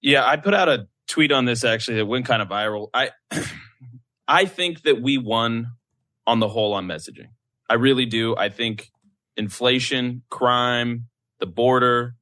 Yeah, 0.00 0.26
I 0.26 0.36
put 0.36 0.54
out 0.54 0.68
a 0.68 0.88
tweet 1.08 1.32
on 1.32 1.46
this 1.46 1.64
actually 1.64 1.96
that 1.96 2.06
went 2.06 2.26
kind 2.26 2.42
of 2.42 2.48
viral. 2.48 2.90
I 2.94 3.10
I 4.28 4.44
think 4.44 4.82
that 4.82 5.00
we 5.00 5.18
won 5.18 5.72
on 6.26 6.38
the 6.38 6.48
whole 6.48 6.74
on 6.74 6.86
messaging. 6.86 7.30
I 7.68 7.74
really 7.74 8.06
do. 8.06 8.36
I 8.36 8.50
think 8.50 8.90
inflation, 9.36 10.22
crime, 10.28 11.06
the 11.40 11.46
border, 11.46 12.14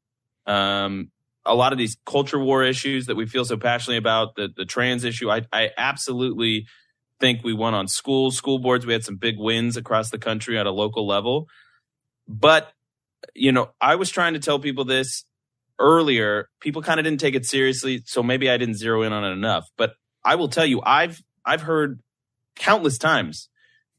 um, 0.46 1.10
a 1.44 1.54
lot 1.54 1.72
of 1.72 1.78
these 1.78 1.96
culture 2.06 2.38
war 2.38 2.64
issues 2.64 3.06
that 3.06 3.16
we 3.16 3.26
feel 3.26 3.44
so 3.44 3.56
passionately 3.56 3.98
about, 3.98 4.36
the, 4.36 4.48
the 4.56 4.64
trans 4.64 5.04
issue. 5.04 5.30
I, 5.30 5.42
I 5.52 5.70
absolutely 5.76 6.66
think 7.20 7.42
we 7.42 7.52
won 7.52 7.74
on 7.74 7.88
schools, 7.88 8.36
school 8.36 8.58
boards. 8.58 8.84
We 8.84 8.92
had 8.92 9.04
some 9.04 9.16
big 9.16 9.36
wins 9.38 9.76
across 9.76 10.10
the 10.10 10.18
country 10.18 10.58
at 10.58 10.66
a 10.66 10.70
local 10.70 11.06
level. 11.06 11.46
But, 12.28 12.72
you 13.34 13.52
know, 13.52 13.70
I 13.80 13.94
was 13.94 14.10
trying 14.10 14.34
to 14.34 14.40
tell 14.40 14.58
people 14.58 14.84
this 14.84 15.24
earlier. 15.78 16.48
People 16.60 16.82
kind 16.82 17.00
of 17.00 17.04
didn't 17.04 17.20
take 17.20 17.34
it 17.34 17.46
seriously. 17.46 18.02
So 18.04 18.22
maybe 18.22 18.50
I 18.50 18.56
didn't 18.56 18.74
zero 18.74 19.02
in 19.02 19.12
on 19.12 19.24
it 19.24 19.32
enough. 19.32 19.66
But 19.78 19.94
I 20.24 20.34
will 20.34 20.48
tell 20.48 20.66
you, 20.66 20.82
I've, 20.84 21.22
I've 21.46 21.62
heard 21.62 22.00
countless 22.56 22.98
times 22.98 23.48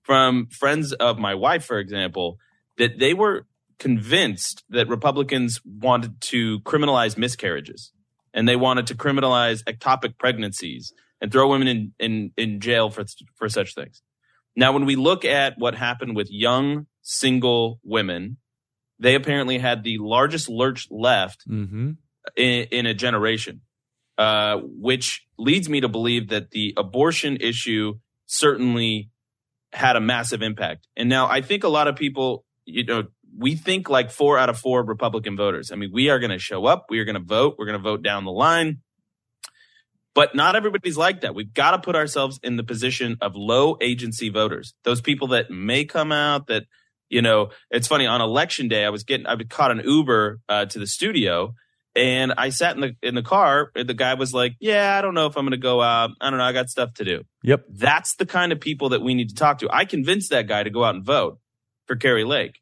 from 0.03 0.47
friends 0.47 0.93
of 0.93 1.17
my 1.17 1.35
wife, 1.35 1.65
for 1.65 1.79
example, 1.79 2.37
that 2.77 2.99
they 2.99 3.13
were 3.13 3.47
convinced 3.79 4.63
that 4.69 4.87
Republicans 4.87 5.59
wanted 5.65 6.19
to 6.21 6.59
criminalize 6.61 7.17
miscarriages 7.17 7.91
and 8.33 8.47
they 8.47 8.55
wanted 8.55 8.87
to 8.87 8.95
criminalize 8.95 9.63
ectopic 9.63 10.17
pregnancies 10.17 10.93
and 11.21 11.31
throw 11.31 11.49
women 11.49 11.67
in, 11.67 11.93
in, 11.99 12.31
in 12.37 12.59
jail 12.59 12.89
for, 12.89 13.05
for 13.35 13.49
such 13.49 13.73
things. 13.73 14.01
Now, 14.55 14.71
when 14.71 14.85
we 14.85 14.95
look 14.95 15.25
at 15.25 15.57
what 15.57 15.75
happened 15.75 16.15
with 16.15 16.31
young 16.31 16.87
single 17.01 17.79
women, 17.83 18.37
they 18.99 19.15
apparently 19.15 19.59
had 19.59 19.83
the 19.83 19.97
largest 19.99 20.49
lurch 20.49 20.87
left 20.89 21.47
mm-hmm. 21.47 21.91
in, 22.35 22.63
in, 22.71 22.85
a 22.87 22.93
generation, 22.93 23.61
uh, 24.17 24.57
which 24.63 25.25
leads 25.37 25.69
me 25.69 25.81
to 25.81 25.87
believe 25.87 26.29
that 26.29 26.51
the 26.51 26.73
abortion 26.77 27.37
issue 27.37 27.93
certainly 28.25 29.09
had 29.71 29.95
a 29.95 30.01
massive 30.01 30.41
impact. 30.41 30.87
And 30.95 31.09
now 31.09 31.27
I 31.27 31.41
think 31.41 31.63
a 31.63 31.69
lot 31.69 31.87
of 31.87 31.95
people, 31.95 32.45
you 32.65 32.85
know, 32.85 33.03
we 33.37 33.55
think 33.55 33.89
like 33.89 34.09
four 34.09 34.37
out 34.37 34.49
of 34.49 34.57
four 34.57 34.83
Republican 34.83 35.37
voters. 35.37 35.71
I 35.71 35.75
mean, 35.75 35.91
we 35.93 36.09
are 36.09 36.19
going 36.19 36.31
to 36.31 36.39
show 36.39 36.65
up. 36.65 36.85
We 36.89 36.99
are 36.99 37.05
going 37.05 37.15
to 37.15 37.23
vote. 37.23 37.55
We're 37.57 37.65
going 37.65 37.77
to 37.77 37.83
vote 37.83 38.01
down 38.01 38.25
the 38.25 38.31
line. 38.31 38.79
But 40.15 40.33
not 40.33 40.55
everybody's 40.55 40.97
like 40.97 41.21
that. 41.21 41.35
We've 41.35 41.53
got 41.53 41.71
to 41.71 41.79
put 41.79 41.95
ourselves 41.95 42.39
in 42.41 42.55
the 42.55 42.63
position 42.63 43.17
of 43.21 43.35
low 43.35 43.77
agency 43.79 44.29
voters. 44.29 44.73
Those 44.83 44.99
people 44.99 45.27
that 45.27 45.51
may 45.51 45.85
come 45.85 46.11
out 46.11 46.47
that, 46.47 46.63
you 47.07 47.21
know, 47.21 47.49
it's 47.69 47.87
funny 47.87 48.07
on 48.07 48.19
election 48.19 48.67
day, 48.67 48.83
I 48.83 48.89
was 48.89 49.03
getting, 49.03 49.27
I 49.27 49.35
caught 49.43 49.69
an 49.69 49.81
Uber 49.85 50.39
uh, 50.49 50.65
to 50.65 50.79
the 50.79 50.87
studio 50.87 51.53
And 51.97 52.35
I 52.37 52.49
sat 52.49 52.75
in 52.75 52.81
the 52.81 52.95
in 53.01 53.15
the 53.15 53.23
car. 53.23 53.71
The 53.73 53.95
guy 53.95 54.13
was 54.13 54.31
like, 54.31 54.53
"Yeah, 54.59 54.95
I 54.95 55.01
don't 55.01 55.15
know 55.15 55.25
if 55.25 55.35
I'm 55.35 55.45
going 55.45 55.51
to 55.51 55.57
go 55.57 55.81
out. 55.81 56.11
I 56.21 56.29
don't 56.29 56.37
know. 56.37 56.45
I 56.45 56.53
got 56.53 56.69
stuff 56.69 56.93
to 56.95 57.03
do." 57.03 57.23
Yep. 57.41 57.65
That's 57.69 58.15
the 58.15 58.27
kind 58.27 58.51
of 58.51 58.59
people 58.59 58.89
that 58.89 59.01
we 59.01 59.15
need 59.15 59.29
to 59.29 59.35
talk 59.35 59.59
to. 59.59 59.69
I 59.71 59.85
convinced 59.85 60.29
that 60.29 60.47
guy 60.47 60.61
to 60.61 60.69
go 60.69 60.83
out 60.83 60.93
and 60.93 61.03
vote 61.03 61.39
for 61.87 61.95
Kari 61.95 62.23
Lake, 62.23 62.59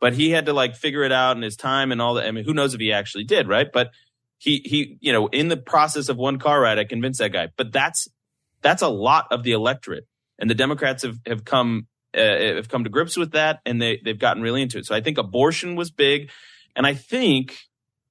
but 0.00 0.14
he 0.14 0.30
had 0.30 0.46
to 0.46 0.52
like 0.52 0.76
figure 0.76 1.02
it 1.02 1.10
out 1.10 1.36
in 1.36 1.42
his 1.42 1.56
time 1.56 1.90
and 1.90 2.00
all 2.00 2.14
that. 2.14 2.26
I 2.26 2.30
mean, 2.30 2.44
who 2.44 2.54
knows 2.54 2.74
if 2.74 2.80
he 2.80 2.92
actually 2.92 3.24
did, 3.24 3.48
right? 3.48 3.66
But 3.70 3.90
he 4.38 4.62
he, 4.64 4.98
you 5.00 5.12
know, 5.12 5.26
in 5.26 5.48
the 5.48 5.56
process 5.56 6.08
of 6.08 6.16
one 6.16 6.38
car 6.38 6.60
ride, 6.60 6.78
I 6.78 6.84
convinced 6.84 7.18
that 7.18 7.32
guy. 7.32 7.48
But 7.56 7.72
that's 7.72 8.06
that's 8.62 8.82
a 8.82 8.88
lot 8.88 9.26
of 9.32 9.42
the 9.42 9.50
electorate, 9.50 10.06
and 10.38 10.48
the 10.48 10.54
Democrats 10.54 11.02
have 11.02 11.18
have 11.26 11.44
come 11.44 11.88
uh, 12.16 12.20
have 12.20 12.68
come 12.68 12.84
to 12.84 12.90
grips 12.90 13.16
with 13.16 13.32
that, 13.32 13.60
and 13.66 13.82
they 13.82 14.00
they've 14.04 14.18
gotten 14.18 14.44
really 14.44 14.62
into 14.62 14.78
it. 14.78 14.86
So 14.86 14.94
I 14.94 15.00
think 15.00 15.18
abortion 15.18 15.74
was 15.74 15.90
big, 15.90 16.30
and 16.76 16.86
I 16.86 16.94
think 16.94 17.58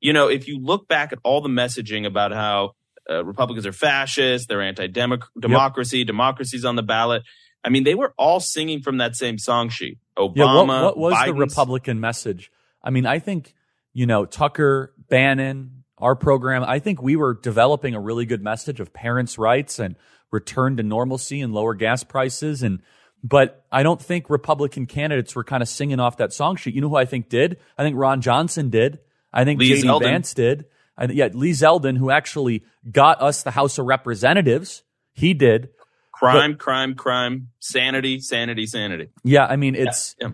you 0.05 0.13
know, 0.13 0.27
if 0.27 0.47
you 0.47 0.59
look 0.59 0.87
back 0.87 1.13
at 1.13 1.19
all 1.23 1.41
the 1.41 1.49
messaging 1.49 2.05
about 2.05 2.31
how 2.31 2.73
uh, 3.09 3.25
Republicans 3.25 3.65
are 3.65 3.73
fascist, 3.73 4.47
they're 4.47 4.61
anti-democracy, 4.61 5.97
yep. 5.97 6.07
democracy's 6.07 6.63
on 6.63 6.75
the 6.75 6.83
ballot. 6.83 7.23
I 7.63 7.69
mean, 7.69 7.85
they 7.85 7.95
were 7.95 8.13
all 8.15 8.39
singing 8.39 8.83
from 8.83 8.99
that 8.99 9.15
same 9.15 9.39
song 9.39 9.69
sheet. 9.69 9.97
Obama. 10.15 10.35
Yeah, 10.35 10.53
what, 10.53 10.67
what 10.67 10.97
was 10.97 11.13
Biden's, 11.15 11.25
the 11.25 11.33
Republican 11.33 11.99
message? 11.99 12.51
I 12.83 12.91
mean, 12.91 13.07
I 13.07 13.17
think 13.17 13.55
you 13.93 14.05
know 14.05 14.27
Tucker, 14.27 14.93
Bannon, 15.09 15.83
our 15.97 16.15
program. 16.15 16.63
I 16.63 16.77
think 16.77 17.01
we 17.01 17.15
were 17.15 17.33
developing 17.33 17.95
a 17.95 17.99
really 17.99 18.27
good 18.27 18.43
message 18.43 18.79
of 18.79 18.93
parents' 18.93 19.39
rights 19.39 19.79
and 19.79 19.95
return 20.29 20.77
to 20.77 20.83
normalcy 20.83 21.41
and 21.41 21.51
lower 21.51 21.73
gas 21.73 22.03
prices 22.03 22.61
and. 22.61 22.79
But 23.23 23.65
I 23.71 23.81
don't 23.81 23.99
think 23.99 24.29
Republican 24.29 24.85
candidates 24.85 25.35
were 25.35 25.43
kind 25.43 25.63
of 25.63 25.67
singing 25.67 25.99
off 25.99 26.17
that 26.17 26.31
song 26.31 26.57
sheet. 26.57 26.75
You 26.75 26.81
know 26.81 26.89
who 26.89 26.95
I 26.95 27.05
think 27.05 27.27
did? 27.27 27.57
I 27.75 27.81
think 27.81 27.95
Ron 27.97 28.21
Johnson 28.21 28.69
did. 28.69 28.99
I 29.35 29.43
think 29.43 29.59
Lee 29.59 29.81
J.D. 29.81 29.99
Vance 29.99 30.33
did. 30.33 30.65
I, 30.97 31.05
yeah, 31.05 31.27
Lee 31.33 31.51
Zeldin, 31.51 31.97
who 31.97 32.09
actually 32.09 32.63
got 32.89 33.21
us 33.21 33.43
the 33.43 33.51
House 33.51 33.77
of 33.77 33.85
Representatives, 33.85 34.83
he 35.13 35.33
did. 35.33 35.69
Crime, 36.13 36.53
but, 36.53 36.59
crime, 36.59 36.95
crime, 36.95 37.49
sanity, 37.59 38.21
sanity, 38.21 38.65
sanity. 38.65 39.09
Yeah, 39.23 39.45
I 39.45 39.57
mean, 39.57 39.75
it's. 39.75 40.15
Yeah, 40.19 40.29
yeah. 40.29 40.33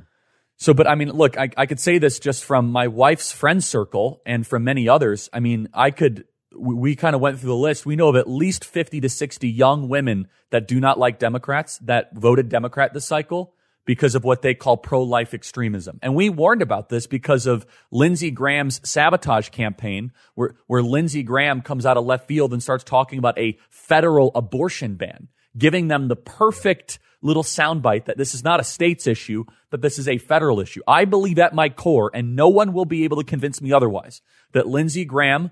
So, 0.58 0.76
but 0.76 0.86
I 0.88 0.94
mean, 0.94 1.10
look, 1.10 1.40
I, 1.40 1.50
I 1.58 1.66
could 1.66 1.80
say 1.80 1.98
this 1.98 2.20
just 2.20 2.44
from 2.44 2.72
my 2.72 2.88
wife's 2.88 3.32
friend 3.32 3.64
circle 3.64 4.22
and 4.28 4.46
from 4.46 4.64
many 4.64 4.88
others. 4.88 5.28
I 5.34 5.40
mean, 5.40 5.70
I 5.74 5.90
could, 5.90 6.26
we, 6.56 6.76
we 6.76 6.96
kind 6.96 7.16
of 7.16 7.22
went 7.22 7.40
through 7.40 7.50
the 7.50 7.56
list. 7.56 7.84
We 7.84 7.96
know 7.96 8.10
of 8.10 8.16
at 8.16 8.30
least 8.30 8.64
50 8.64 9.02
to 9.02 9.10
60 9.10 9.50
young 9.50 9.90
women 9.90 10.28
that 10.52 10.68
do 10.68 10.80
not 10.80 11.00
like 11.00 11.18
Democrats 11.18 11.80
that 11.80 12.16
voted 12.16 12.50
Democrat 12.50 12.94
this 12.94 13.06
cycle 13.06 13.56
because 13.86 14.16
of 14.16 14.24
what 14.24 14.42
they 14.42 14.54
call 14.54 14.78
pro-life 14.78 15.34
extremism. 15.34 16.00
And 16.02 16.16
we 16.16 16.30
warned 16.30 16.62
about 16.62 16.90
this 16.90 17.08
because 17.08 17.48
of 17.48 17.66
Lindsey 17.92 18.32
Graham's 18.32 18.80
sabotage 18.88 19.50
campaign, 19.50 20.12
where, 20.36 20.56
where 20.68 20.84
Lindsey 20.84 21.24
Graham 21.24 21.62
comes 21.62 21.86
out 21.86 21.98
of 21.98 22.06
left 22.06 22.28
field 22.28 22.54
and 22.54 22.62
starts 22.62 22.84
talking 22.84 23.20
about 23.20 23.38
a 23.38 23.58
federal 23.70 24.32
abortion 24.36 24.96
ban, 24.96 25.28
giving 25.58 25.88
them 25.88 26.08
the 26.08 26.16
perfect 26.16 27.00
little 27.22 27.44
soundbite 27.44 28.06
that 28.06 28.18
this 28.18 28.34
is 28.34 28.44
not 28.44 28.60
a 28.60 28.64
state's 28.64 29.08
issue, 29.08 29.46
but 29.70 29.82
this 29.82 30.00
is 30.00 30.08
a 30.08 30.18
federal 30.18 30.60
issue. 30.60 30.82
I 30.88 31.06
believe 31.06 31.40
at 31.40 31.54
my 31.54 31.70
core, 31.70 32.12
and 32.14 32.36
no 32.36 32.50
one 32.50 32.74
will 32.74 32.86
be 32.86 33.04
able 33.04 33.18
to 33.18 33.24
convince 33.24 33.62
me 33.62 33.72
otherwise, 33.72 34.22
that 34.54 34.68
Lindsey 34.68 35.06
Graham 35.06 35.52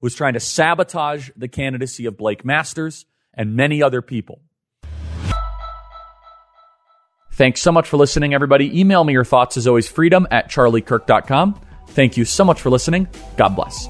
was 0.00 0.14
trying 0.14 0.34
to 0.34 0.40
sabotage 0.40 1.30
the 1.36 1.48
candidacy 1.48 2.06
of 2.06 2.16
Blake 2.16 2.44
Masters 2.44 3.06
and 3.32 3.56
many 3.56 3.82
other 3.82 4.02
people. 4.02 4.42
Thanks 7.34 7.60
so 7.60 7.72
much 7.72 7.88
for 7.88 7.96
listening, 7.96 8.32
everybody. 8.32 8.78
Email 8.78 9.02
me 9.02 9.12
your 9.12 9.24
thoughts 9.24 9.56
as 9.56 9.66
always, 9.66 9.88
freedom 9.88 10.26
at 10.30 10.48
charliekirk.com. 10.48 11.60
Thank 11.88 12.16
you 12.16 12.24
so 12.24 12.44
much 12.44 12.60
for 12.60 12.70
listening. 12.70 13.08
God 13.36 13.56
bless. 13.56 13.88